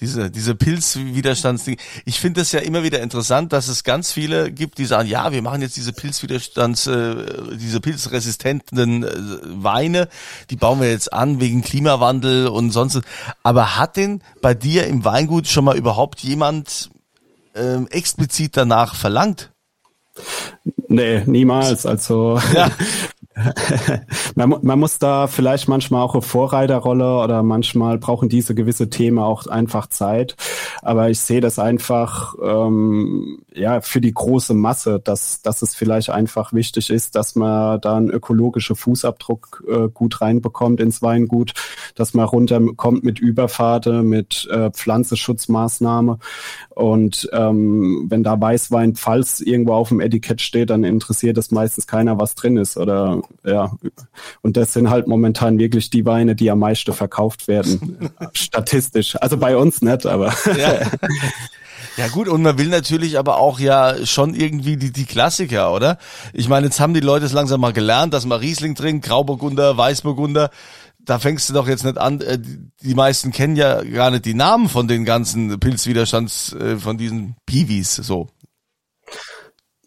Diese, 0.00 0.30
diese 0.30 0.54
Pilzwiderstandsding. 0.54 1.78
Ich 2.04 2.20
finde 2.20 2.42
es 2.42 2.52
ja 2.52 2.60
immer 2.60 2.82
wieder 2.82 3.00
interessant, 3.00 3.52
dass 3.54 3.68
es 3.68 3.84
ganz 3.84 4.12
viele 4.12 4.50
gibt, 4.52 4.76
die 4.76 4.84
sagen, 4.84 5.08
ja, 5.08 5.32
wir 5.32 5.40
machen 5.40 5.62
jetzt 5.62 5.76
diese 5.76 5.92
Pilzwiderstands, 5.92 6.88
äh, 6.88 7.56
diese 7.56 7.80
pilzresistenten 7.80 9.04
äh, 9.04 9.10
Weine, 9.44 10.08
die 10.50 10.56
bauen 10.56 10.80
wir 10.80 10.90
jetzt 10.90 11.12
an 11.12 11.40
wegen 11.40 11.62
Klimawandel 11.62 12.48
und 12.48 12.70
sonst. 12.72 13.00
Aber 13.42 13.78
hat 13.78 13.96
denn 13.96 14.20
bei 14.42 14.52
dir 14.52 14.86
im 14.88 15.04
Weingut 15.04 15.46
schon 15.46 15.64
mal 15.64 15.76
überhaupt 15.76 16.20
jemand 16.20 16.90
ähm, 17.54 17.86
explizit 17.88 18.56
danach 18.56 18.96
verlangt? 18.96 19.53
Nee, 20.88 21.22
niemals. 21.26 21.86
Also 21.86 22.40
ja. 22.54 22.70
man, 24.36 24.56
man, 24.62 24.78
muss 24.78 24.98
da 24.98 25.26
vielleicht 25.26 25.68
manchmal 25.68 26.02
auch 26.02 26.14
eine 26.14 26.22
Vorreiterrolle 26.22 27.18
oder 27.18 27.42
manchmal 27.42 27.98
brauchen 27.98 28.28
diese 28.28 28.54
gewisse 28.54 28.90
Themen 28.90 29.18
auch 29.18 29.46
einfach 29.46 29.88
Zeit. 29.88 30.36
Aber 30.82 31.10
ich 31.10 31.20
sehe 31.20 31.40
das 31.40 31.58
einfach 31.58 32.34
ähm, 32.42 33.40
ja 33.52 33.80
für 33.80 34.00
die 34.00 34.14
große 34.14 34.54
Masse, 34.54 35.00
dass, 35.00 35.42
dass 35.42 35.62
es 35.62 35.74
vielleicht 35.74 36.10
einfach 36.10 36.52
wichtig 36.52 36.90
ist, 36.90 37.16
dass 37.16 37.34
man 37.34 37.80
da 37.80 37.96
einen 37.96 38.10
ökologischen 38.10 38.76
Fußabdruck 38.76 39.64
äh, 39.68 39.88
gut 39.88 40.20
reinbekommt 40.20 40.80
ins 40.80 41.02
Weingut, 41.02 41.54
dass 41.96 42.14
man 42.14 42.26
runterkommt 42.26 43.02
mit 43.02 43.18
Überfahrte, 43.18 44.02
mit 44.02 44.48
äh, 44.50 44.70
Pflanzenschutzmaßnahme. 44.70 46.18
Und 46.70 47.28
ähm, 47.32 48.06
wenn 48.08 48.22
da 48.22 48.40
Weißwein 48.40 48.94
Pfalz 48.94 49.40
irgendwo 49.40 49.72
auf 49.74 49.88
dem 49.88 50.00
Etikett 50.00 50.40
steht, 50.40 50.70
dann 50.70 50.84
interessiert 50.84 51.38
es 51.38 51.50
meistens 51.50 51.86
keiner, 51.86 52.18
was 52.18 52.34
drin 52.34 52.56
ist. 52.56 52.76
Oder 52.76 53.23
ja, 53.44 53.72
und 54.42 54.56
das 54.56 54.72
sind 54.72 54.90
halt 54.90 55.06
momentan 55.06 55.58
wirklich 55.58 55.90
die 55.90 56.04
Weine, 56.04 56.34
die 56.34 56.50
am 56.50 56.58
meisten 56.60 56.92
verkauft 56.92 57.48
werden. 57.48 58.10
Statistisch. 58.32 59.16
Also 59.16 59.36
bei 59.36 59.56
uns 59.56 59.82
nicht, 59.82 60.06
aber. 60.06 60.34
Ja. 60.56 60.90
Ja 61.96 62.08
gut, 62.08 62.26
und 62.26 62.42
man 62.42 62.58
will 62.58 62.68
natürlich 62.68 63.18
aber 63.18 63.36
auch 63.36 63.60
ja 63.60 64.04
schon 64.04 64.34
irgendwie 64.34 64.76
die, 64.76 64.90
die 64.90 65.04
Klassiker, 65.04 65.72
oder? 65.72 65.98
Ich 66.32 66.48
meine, 66.48 66.66
jetzt 66.66 66.80
haben 66.80 66.92
die 66.92 67.00
Leute 67.00 67.24
es 67.24 67.32
langsam 67.32 67.60
mal 67.60 67.72
gelernt, 67.72 68.12
dass 68.12 68.26
man 68.26 68.40
Riesling 68.40 68.74
trinkt, 68.74 69.06
Grauburgunder, 69.06 69.76
Weißburgunder. 69.76 70.50
Da 70.98 71.18
fängst 71.20 71.48
du 71.48 71.52
doch 71.52 71.68
jetzt 71.68 71.84
nicht 71.84 71.98
an, 71.98 72.20
äh, 72.20 72.38
die 72.82 72.94
meisten 72.94 73.30
kennen 73.30 73.54
ja 73.54 73.82
gar 73.84 74.10
nicht 74.10 74.24
die 74.24 74.34
Namen 74.34 74.68
von 74.68 74.88
den 74.88 75.04
ganzen 75.04 75.60
Pilzwiderstands, 75.60 76.54
äh, 76.54 76.78
von 76.78 76.98
diesen 76.98 77.36
Piwis, 77.46 77.94
so. 77.94 78.28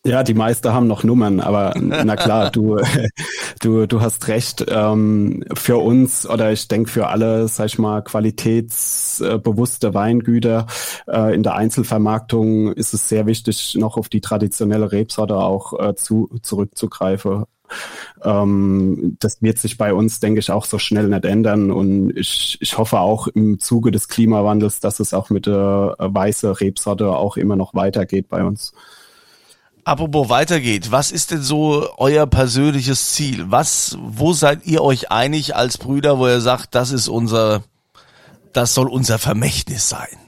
Ja, 0.08 0.24
die 0.24 0.36
meisten 0.36 0.72
haben 0.72 0.88
noch 0.88 1.04
Nummern, 1.04 1.42
aber 1.42 1.74
na 1.78 2.16
klar, 2.16 2.50
du, 2.50 2.78
du, 3.60 3.88
du 3.88 4.00
hast 4.00 4.30
recht. 4.30 4.66
Ähm, 4.70 5.44
für 5.54 5.78
uns 5.80 6.26
oder 6.28 6.54
ich 6.54 6.70
denke 6.70 6.90
für 6.90 7.08
alle, 7.08 7.50
sag 7.50 7.66
ich 7.66 7.78
mal, 7.78 8.02
qualitätsbewusste 8.02 9.94
Weingüter 9.94 10.66
äh, 11.08 11.36
in 11.36 11.44
der 11.44 11.56
Einzelvermarktung 11.56 12.72
ist 12.72 12.94
es 12.94 13.10
sehr 13.10 13.26
wichtig, 13.26 13.76
noch 13.78 13.98
auf 13.98 14.08
die 14.08 14.22
traditionelle 14.22 14.94
Rebsorte 14.94 15.36
auch 15.36 15.78
äh, 15.78 15.94
zu, 15.96 16.30
zurückzugreifen. 16.42 17.44
Ähm, 18.24 19.18
das 19.20 19.42
wird 19.42 19.58
sich 19.58 19.78
bei 19.78 19.94
uns, 19.94 20.22
denke 20.22 20.40
ich, 20.40 20.52
auch 20.52 20.64
so 20.64 20.80
schnell 20.80 21.10
nicht 21.10 21.26
ändern. 21.26 21.70
Und 21.70 22.16
ich, 22.16 22.58
ich 22.62 22.78
hoffe 22.78 23.00
auch 23.02 23.28
im 23.28 23.60
Zuge 23.60 23.92
des 23.92 24.08
Klimawandels, 24.08 24.80
dass 24.80 25.02
es 25.02 25.14
auch 25.14 25.30
mit 25.30 25.48
der 25.48 25.96
äh, 26.00 26.08
weiße 26.10 26.62
Rebsorte 26.62 27.10
auch 27.10 27.36
immer 27.36 27.58
noch 27.58 27.74
weitergeht 27.74 28.30
bei 28.30 28.46
uns. 28.46 28.74
Apropos 29.88 30.28
weitergeht, 30.28 30.92
was 30.92 31.14
ist 31.14 31.32
denn 31.32 31.42
so 31.42 31.88
euer 31.96 32.28
persönliches 32.28 33.14
Ziel? 33.14 33.46
Was, 33.52 33.98
wo 34.02 34.34
seid 34.34 34.66
ihr 34.66 34.82
euch 34.82 35.12
einig 35.12 35.56
als 35.56 35.78
Brüder, 35.78 36.20
wo 36.20 36.28
ihr 36.28 36.42
sagt, 36.42 36.76
das 36.76 36.92
ist 36.92 37.08
unser, 37.08 37.64
das 38.52 38.74
soll 38.74 38.90
unser 38.90 39.18
Vermächtnis 39.18 39.88
sein? 39.88 40.27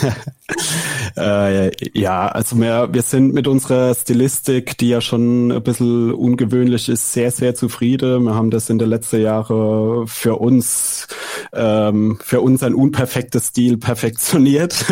äh, 1.16 1.70
ja, 1.98 2.28
also 2.28 2.56
wir, 2.58 2.88
wir 2.92 3.02
sind 3.02 3.34
mit 3.34 3.46
unserer 3.46 3.94
Stilistik, 3.94 4.78
die 4.78 4.88
ja 4.88 5.00
schon 5.00 5.52
ein 5.52 5.62
bisschen 5.62 6.12
ungewöhnlich 6.12 6.88
ist, 6.88 7.12
sehr, 7.12 7.30
sehr 7.30 7.54
zufrieden. 7.54 8.24
Wir 8.24 8.34
haben 8.34 8.50
das 8.50 8.70
in 8.70 8.78
den 8.78 8.88
letzten 8.88 9.22
Jahren 9.22 10.06
für 10.06 10.36
uns, 10.36 11.06
ähm, 11.52 12.18
für 12.22 12.40
uns 12.40 12.62
ein 12.62 12.74
unperfektes 12.74 13.48
Stil 13.48 13.76
perfektioniert. 13.78 14.84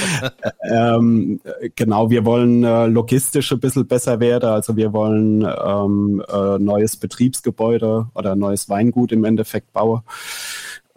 ähm, 0.70 1.40
genau, 1.76 2.10
wir 2.10 2.24
wollen 2.24 2.64
äh, 2.64 2.86
logistisch 2.86 3.52
ein 3.52 3.60
bisschen 3.60 3.86
besser 3.86 4.20
werden. 4.20 4.50
Also 4.50 4.76
wir 4.76 4.92
wollen 4.92 5.42
ähm, 5.42 6.22
äh, 6.28 6.58
neues 6.58 6.96
Betriebsgebäude 6.96 8.06
oder 8.14 8.36
neues 8.36 8.68
Weingut 8.68 9.12
im 9.12 9.24
Endeffekt 9.24 9.72
bauen. 9.72 10.02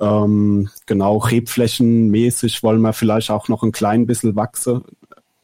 Ähm, 0.01 0.69
genau, 0.87 1.17
rebflächenmäßig 1.17 2.63
wollen 2.63 2.81
wir 2.81 2.93
vielleicht 2.93 3.29
auch 3.29 3.47
noch 3.47 3.61
ein 3.61 3.71
klein 3.71 4.07
bisschen 4.07 4.35
wachsen, 4.35 4.81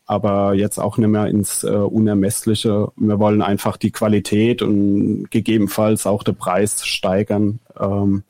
aber 0.07 0.55
jetzt 0.55 0.79
auch 0.79 0.97
nicht 0.97 1.09
mehr 1.09 1.27
ins 1.27 1.63
äh, 1.63 1.67
Unermessliche. 1.67 2.91
Wir 2.95 3.19
wollen 3.19 3.43
einfach 3.43 3.77
die 3.77 3.91
Qualität 3.91 4.63
und 4.63 5.29
gegebenenfalls 5.29 6.07
auch 6.07 6.23
den 6.23 6.35
Preis 6.35 6.83
steigern. 6.85 7.59
Ähm, 7.79 8.23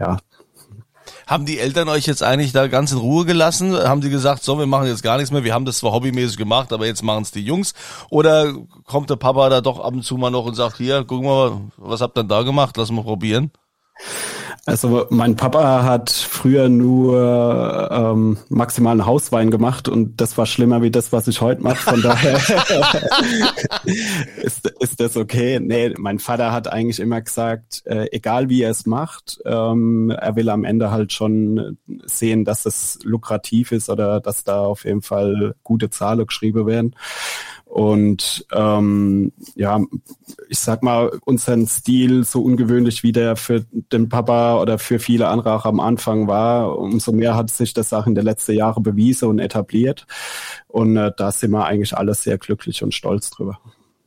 ja, 0.00 0.18
haben 1.28 1.46
die 1.46 1.58
Eltern 1.58 1.88
euch 1.88 2.06
jetzt 2.06 2.22
eigentlich 2.22 2.52
da 2.52 2.66
ganz 2.66 2.90
in 2.90 2.98
Ruhe 2.98 3.24
gelassen? 3.24 3.76
Haben 3.76 4.00
die 4.00 4.10
gesagt, 4.10 4.42
so, 4.42 4.58
wir 4.58 4.66
machen 4.66 4.88
jetzt 4.88 5.02
gar 5.02 5.18
nichts 5.18 5.30
mehr, 5.30 5.44
wir 5.44 5.54
haben 5.54 5.64
das 5.64 5.78
zwar 5.78 5.92
hobbymäßig 5.92 6.38
gemacht, 6.38 6.72
aber 6.72 6.86
jetzt 6.86 7.02
machen 7.02 7.22
es 7.22 7.30
die 7.30 7.42
Jungs? 7.44 7.74
Oder 8.10 8.54
kommt 8.84 9.10
der 9.10 9.16
Papa 9.16 9.48
da 9.48 9.60
doch 9.60 9.78
ab 9.78 9.92
und 9.92 10.02
zu 10.02 10.16
mal 10.16 10.30
noch 10.30 10.46
und 10.46 10.54
sagt, 10.54 10.78
hier, 10.78 11.04
guck 11.06 11.22
mal, 11.22 11.60
was 11.76 12.00
habt 12.00 12.16
ihr 12.18 12.22
denn 12.22 12.28
da 12.28 12.42
gemacht, 12.42 12.76
lass 12.76 12.90
mal 12.90 13.04
probieren? 13.04 13.52
Also 14.68 15.06
mein 15.08 15.34
Papa 15.34 15.82
hat 15.82 16.10
früher 16.10 16.68
nur 16.68 17.88
ähm, 17.90 18.36
maximalen 18.50 19.06
Hauswein 19.06 19.50
gemacht 19.50 19.88
und 19.88 20.20
das 20.20 20.36
war 20.36 20.44
schlimmer 20.44 20.82
wie 20.82 20.90
das, 20.90 21.10
was 21.10 21.26
ich 21.26 21.40
heute 21.40 21.62
mache. 21.62 21.76
Von 21.76 22.02
daher 22.02 22.34
ist, 24.42 24.66
ist 24.78 25.00
das 25.00 25.16
okay. 25.16 25.58
Nee, 25.58 25.94
mein 25.96 26.18
Vater 26.18 26.52
hat 26.52 26.70
eigentlich 26.70 27.00
immer 27.00 27.22
gesagt, 27.22 27.82
äh, 27.86 28.08
egal 28.12 28.50
wie 28.50 28.60
er 28.60 28.70
es 28.70 28.84
macht, 28.84 29.40
ähm, 29.46 30.10
er 30.10 30.36
will 30.36 30.50
am 30.50 30.64
Ende 30.64 30.90
halt 30.90 31.14
schon 31.14 31.78
sehen, 32.04 32.44
dass 32.44 32.66
es 32.66 32.98
lukrativ 33.04 33.72
ist 33.72 33.88
oder 33.88 34.20
dass 34.20 34.44
da 34.44 34.60
auf 34.60 34.84
jeden 34.84 35.00
Fall 35.00 35.54
gute 35.62 35.88
Zahlen 35.88 36.26
geschrieben 36.26 36.66
werden. 36.66 36.94
Und 37.68 38.46
ähm, 38.50 39.32
ja, 39.54 39.78
ich 40.48 40.58
sag 40.58 40.82
mal, 40.82 41.12
unseren 41.26 41.66
Stil, 41.66 42.24
so 42.24 42.42
ungewöhnlich 42.42 43.02
wie 43.02 43.12
der 43.12 43.36
für 43.36 43.64
den 43.70 44.08
Papa 44.08 44.60
oder 44.60 44.78
für 44.78 44.98
viele 44.98 45.28
andere 45.28 45.52
auch 45.52 45.66
am 45.66 45.78
Anfang 45.78 46.28
war, 46.28 46.78
umso 46.78 47.12
mehr 47.12 47.36
hat 47.36 47.50
sich 47.50 47.74
das 47.74 47.92
auch 47.92 48.06
in 48.06 48.14
den 48.14 48.24
letzten 48.24 48.52
Jahren 48.52 48.82
bewiesen 48.82 49.28
und 49.28 49.38
etabliert. 49.38 50.06
Und 50.66 50.96
äh, 50.96 51.12
da 51.14 51.30
sind 51.30 51.50
wir 51.50 51.66
eigentlich 51.66 51.96
alle 51.96 52.14
sehr 52.14 52.38
glücklich 52.38 52.82
und 52.82 52.94
stolz 52.94 53.30
drüber. 53.30 53.60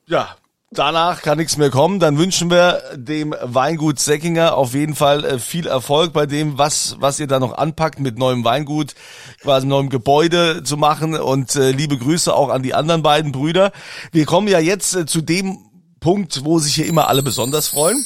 Ja, 0.07 0.35
Danach 0.73 1.21
kann 1.21 1.37
nichts 1.37 1.57
mehr 1.57 1.69
kommen. 1.69 1.99
Dann 1.99 2.17
wünschen 2.17 2.49
wir 2.49 2.81
dem 2.95 3.35
Weingut 3.41 3.99
Säckinger 3.99 4.55
auf 4.55 4.73
jeden 4.73 4.95
Fall 4.95 5.25
äh, 5.25 5.37
viel 5.37 5.67
Erfolg 5.67 6.13
bei 6.13 6.25
dem, 6.25 6.57
was, 6.57 6.95
was 6.99 7.19
ihr 7.19 7.27
da 7.27 7.41
noch 7.41 7.57
anpackt, 7.57 7.99
mit 7.99 8.17
neuem 8.17 8.45
Weingut, 8.45 8.95
quasi 9.41 9.67
neuem 9.67 9.89
Gebäude 9.89 10.63
zu 10.63 10.77
machen. 10.77 11.15
Und 11.15 11.57
äh, 11.57 11.71
liebe 11.71 11.97
Grüße 11.97 12.33
auch 12.33 12.47
an 12.47 12.63
die 12.63 12.73
anderen 12.73 13.03
beiden 13.03 13.33
Brüder. 13.33 13.73
Wir 14.13 14.25
kommen 14.25 14.47
ja 14.47 14.59
jetzt 14.59 14.95
äh, 14.95 15.05
zu 15.05 15.19
dem 15.19 15.57
Punkt, 15.99 16.45
wo 16.45 16.57
sich 16.59 16.73
hier 16.75 16.85
immer 16.85 17.09
alle 17.09 17.21
besonders 17.21 17.67
freuen. 17.67 18.05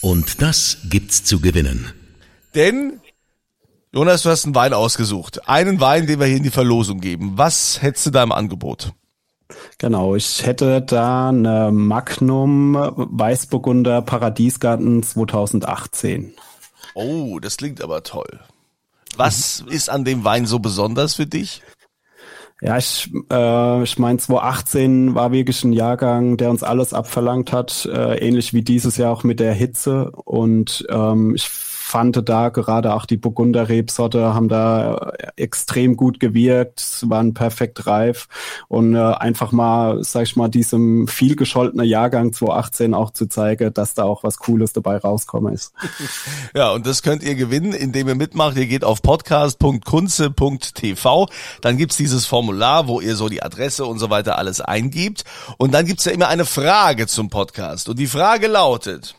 Und 0.00 0.42
das 0.42 0.78
gibt's 0.90 1.22
zu 1.22 1.38
gewinnen. 1.38 1.92
Denn 2.56 3.00
Jonas, 3.92 4.22
du 4.22 4.30
hast 4.30 4.44
einen 4.44 4.56
Wein 4.56 4.74
ausgesucht. 4.74 5.48
Einen 5.48 5.78
Wein, 5.78 6.08
den 6.08 6.18
wir 6.18 6.26
hier 6.26 6.38
in 6.38 6.42
die 6.42 6.50
Verlosung 6.50 7.00
geben. 7.00 7.34
Was 7.36 7.80
hättest 7.80 8.06
du 8.06 8.10
da 8.10 8.24
im 8.24 8.32
Angebot? 8.32 8.92
Genau, 9.78 10.14
ich 10.14 10.46
hätte 10.46 10.80
da 10.82 11.28
eine 11.28 11.70
Magnum 11.70 12.74
Weißburgunder 12.74 14.02
Paradiesgarten 14.02 15.02
2018. 15.02 16.34
Oh, 16.94 17.38
das 17.40 17.56
klingt 17.56 17.82
aber 17.82 18.02
toll. 18.02 18.40
Was 19.16 19.62
mhm. 19.62 19.68
ist 19.68 19.90
an 19.90 20.04
dem 20.04 20.24
Wein 20.24 20.46
so 20.46 20.58
besonders 20.58 21.14
für 21.14 21.26
dich? 21.26 21.62
Ja, 22.60 22.78
ich, 22.78 23.10
äh, 23.30 23.82
ich 23.82 23.98
meine, 23.98 24.18
2018 24.18 25.14
war 25.14 25.32
wirklich 25.32 25.64
ein 25.64 25.72
Jahrgang, 25.72 26.36
der 26.36 26.50
uns 26.50 26.62
alles 26.62 26.94
abverlangt 26.94 27.52
hat, 27.52 27.84
äh, 27.92 28.16
ähnlich 28.26 28.54
wie 28.54 28.62
dieses 28.62 28.96
Jahr 28.96 29.12
auch 29.12 29.24
mit 29.24 29.40
der 29.40 29.52
Hitze. 29.52 30.10
Und 30.12 30.86
ähm, 30.88 31.34
ich 31.34 31.46
fand 31.84 32.28
da 32.28 32.48
gerade 32.48 32.92
auch 32.94 33.04
die 33.04 33.18
Burgunder 33.18 33.68
Rebsorte 33.68 34.32
haben 34.34 34.48
da 34.48 35.12
extrem 35.36 35.98
gut 35.98 36.18
gewirkt, 36.18 37.04
waren 37.08 37.34
perfekt 37.34 37.86
reif 37.86 38.26
und 38.68 38.94
äh, 38.94 38.98
einfach 38.98 39.52
mal, 39.52 40.02
sag 40.02 40.22
ich 40.22 40.34
mal, 40.34 40.48
diesem 40.48 41.06
viel 41.08 41.36
gescholtenen 41.36 41.84
Jahrgang 41.86 42.32
2018 42.32 42.94
auch 42.94 43.10
zu 43.10 43.26
zeigen, 43.26 43.74
dass 43.74 43.92
da 43.92 44.04
auch 44.04 44.24
was 44.24 44.38
Cooles 44.38 44.72
dabei 44.72 44.96
rauskommen 44.96 45.52
ist. 45.52 45.74
Ja, 46.54 46.70
und 46.70 46.86
das 46.86 47.02
könnt 47.02 47.24
ihr 47.24 47.34
gewinnen, 47.34 47.72
indem 47.72 48.06
ihr 48.08 48.14
mitmacht. 48.14 48.56
Ihr 48.56 48.66
geht 48.66 48.84
auf 48.84 49.02
podcast.kunze.tv, 49.02 51.28
dann 51.60 51.76
gibt's 51.76 51.96
dieses 51.96 52.26
Formular, 52.26 52.86
wo 52.86 53.00
ihr 53.00 53.16
so 53.16 53.28
die 53.28 53.42
Adresse 53.42 53.84
und 53.84 53.98
so 53.98 54.08
weiter 54.08 54.38
alles 54.38 54.60
eingibt 54.60 55.24
und 55.58 55.74
dann 55.74 55.84
gibt's 55.84 56.04
ja 56.04 56.12
immer 56.12 56.28
eine 56.28 56.44
Frage 56.44 57.08
zum 57.08 57.28
Podcast 57.28 57.88
und 57.88 57.98
die 57.98 58.06
Frage 58.06 58.46
lautet, 58.46 59.16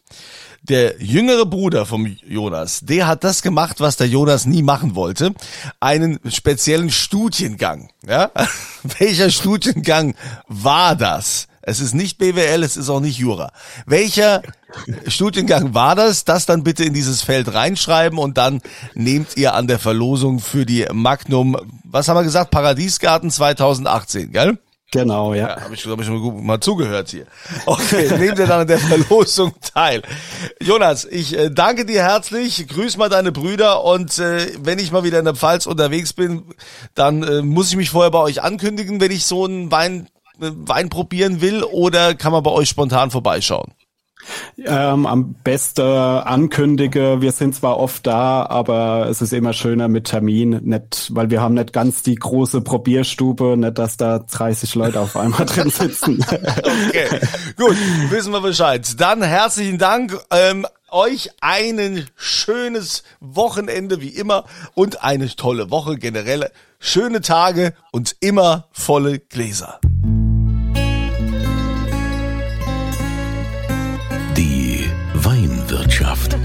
der 0.70 1.02
jüngere 1.02 1.46
Bruder 1.46 1.86
vom 1.86 2.06
Jonas, 2.28 2.82
der 2.82 3.08
hat 3.08 3.24
das 3.24 3.42
gemacht, 3.42 3.80
was 3.80 3.98
der 3.98 4.08
Jonas 4.08 4.46
nie 4.46 4.64
machen 4.64 4.96
wollte. 4.96 5.34
Einen 5.80 6.20
speziellen 6.30 6.92
Studiengang. 6.92 7.90
Ja? 8.08 8.32
Welcher 9.00 9.30
Studiengang 9.30 10.16
war 10.48 10.96
das? 10.96 11.48
Es 11.68 11.80
ist 11.80 11.96
nicht 11.96 12.20
BWL, 12.20 12.62
es 12.62 12.78
ist 12.78 12.90
auch 12.90 13.00
nicht 13.00 13.18
Jura. 13.18 13.52
Welcher 13.88 14.44
Studiengang 15.08 15.74
war 15.74 15.96
das? 15.96 16.24
Das 16.24 16.46
dann 16.46 16.64
bitte 16.64 16.84
in 16.84 16.94
dieses 16.94 17.24
Feld 17.24 17.52
reinschreiben 17.54 18.20
und 18.20 18.38
dann 18.38 18.62
nehmt 18.94 19.36
ihr 19.36 19.56
an 19.56 19.66
der 19.66 19.80
Verlosung 19.80 20.40
für 20.40 20.68
die 20.68 20.86
Magnum, 20.94 21.58
was 21.84 22.08
haben 22.08 22.18
wir 22.18 22.24
gesagt, 22.24 22.52
Paradiesgarten 22.52 23.32
2018, 23.32 24.32
gell? 24.32 24.60
Genau, 24.92 25.34
ja. 25.34 25.50
ja 25.50 25.62
Habe 25.62 25.74
ich, 25.74 25.86
hab 25.86 26.00
ich 26.00 26.10
mal, 26.10 26.20
gut, 26.20 26.42
mal 26.42 26.60
zugehört 26.60 27.10
hier. 27.10 27.26
Okay, 27.66 28.10
nehmt 28.18 28.40
ihr 28.40 28.48
dann 28.48 28.62
an 28.62 28.68
der 28.68 28.80
Verlosung 28.80 29.54
teil. 29.62 30.02
Jonas, 30.62 31.06
ich 31.06 31.38
äh, 31.38 31.50
danke 31.50 31.86
dir 31.86 32.04
herzlich, 32.04 32.68
grüß 32.68 32.98
mal 32.98 33.10
deine 33.10 33.32
Brüder 33.32 33.84
und 33.84 34.18
äh, 34.20 34.48
wenn 34.60 34.80
ich 34.80 34.92
mal 34.92 35.04
wieder 35.04 35.20
in 35.20 35.26
der 35.26 35.36
Pfalz 35.36 35.66
unterwegs 35.66 36.14
bin, 36.14 36.44
dann 36.94 37.24
äh, 37.24 37.42
muss 37.42 37.70
ich 37.70 37.76
mich 37.76 37.90
vorher 37.90 38.12
bei 38.12 38.20
euch 38.20 38.42
ankündigen, 38.44 39.02
wenn 39.02 39.12
ich 39.12 39.26
so 39.26 39.46
einen 39.46 39.72
Wein, 39.72 40.08
äh, 40.40 40.52
Wein 40.54 40.90
probieren 40.90 41.42
will 41.42 41.64
oder 41.64 42.16
kann 42.16 42.32
man 42.32 42.44
bei 42.44 42.52
euch 42.52 42.70
spontan 42.70 43.12
vorbeischauen? 43.12 43.74
Ähm, 44.58 45.06
am 45.06 45.36
besten 45.44 45.82
ankündige, 45.82 47.22
wir 47.22 47.32
sind 47.32 47.56
zwar 47.56 47.78
oft 47.78 48.06
da, 48.08 48.46
aber 48.46 49.08
es 49.10 49.22
ist 49.22 49.34
immer 49.34 49.54
schöner 49.54 49.88
mit 49.88 50.06
Termin, 50.06 50.62
nicht, 50.64 51.10
weil 51.14 51.30
wir 51.30 51.42
haben 51.42 51.56
nicht 51.56 51.74
ganz 51.74 52.04
die 52.04 52.16
große 52.16 52.62
Probierstube, 52.62 53.58
nicht, 53.58 53.78
dass 53.78 53.98
da 53.98 54.20
30 54.20 54.76
Leute 54.76 55.00
auf 55.00 55.16
einmal 55.16 55.46
drin 55.46 55.70
sitzen. 55.70 56.24
okay, 56.30 57.20
gut, 57.58 57.78
wissen 58.10 58.32
wir 58.32 58.42
Bescheid. 58.42 59.00
Dann 59.00 59.22
herzlichen 59.22 59.78
Dank. 59.78 60.18
Ähm, 60.32 60.66
euch 60.90 61.30
ein 61.42 62.08
schönes 62.16 63.04
Wochenende 63.20 64.02
wie 64.02 64.10
immer 64.10 64.46
und 64.74 65.04
eine 65.04 65.28
tolle 65.36 65.70
Woche 65.70 65.98
generell. 65.98 66.50
Schöne 66.80 67.22
Tage 67.22 67.74
und 67.92 68.16
immer 68.22 68.68
volle 68.72 69.20
Gläser. 69.20 69.80
Weinwirtschaft. 76.16 76.38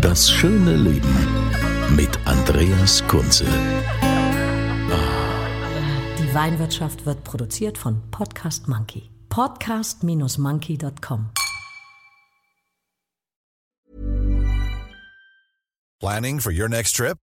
Das 0.00 0.30
schöne 0.30 0.76
Leben 0.76 1.14
mit 1.94 2.18
Andreas 2.26 3.06
Kunze. 3.08 3.44
Die 6.18 6.34
Weinwirtschaft 6.34 7.06
wird 7.06 7.24
produziert 7.24 7.78
von 7.78 8.02
Podcast 8.10 8.68
Monkey. 8.68 9.10
Podcast-monkey.com. 9.28 11.30
Planning 16.00 16.40
for 16.40 16.52
your 16.52 16.68
next 16.68 16.96
trip? 16.96 17.18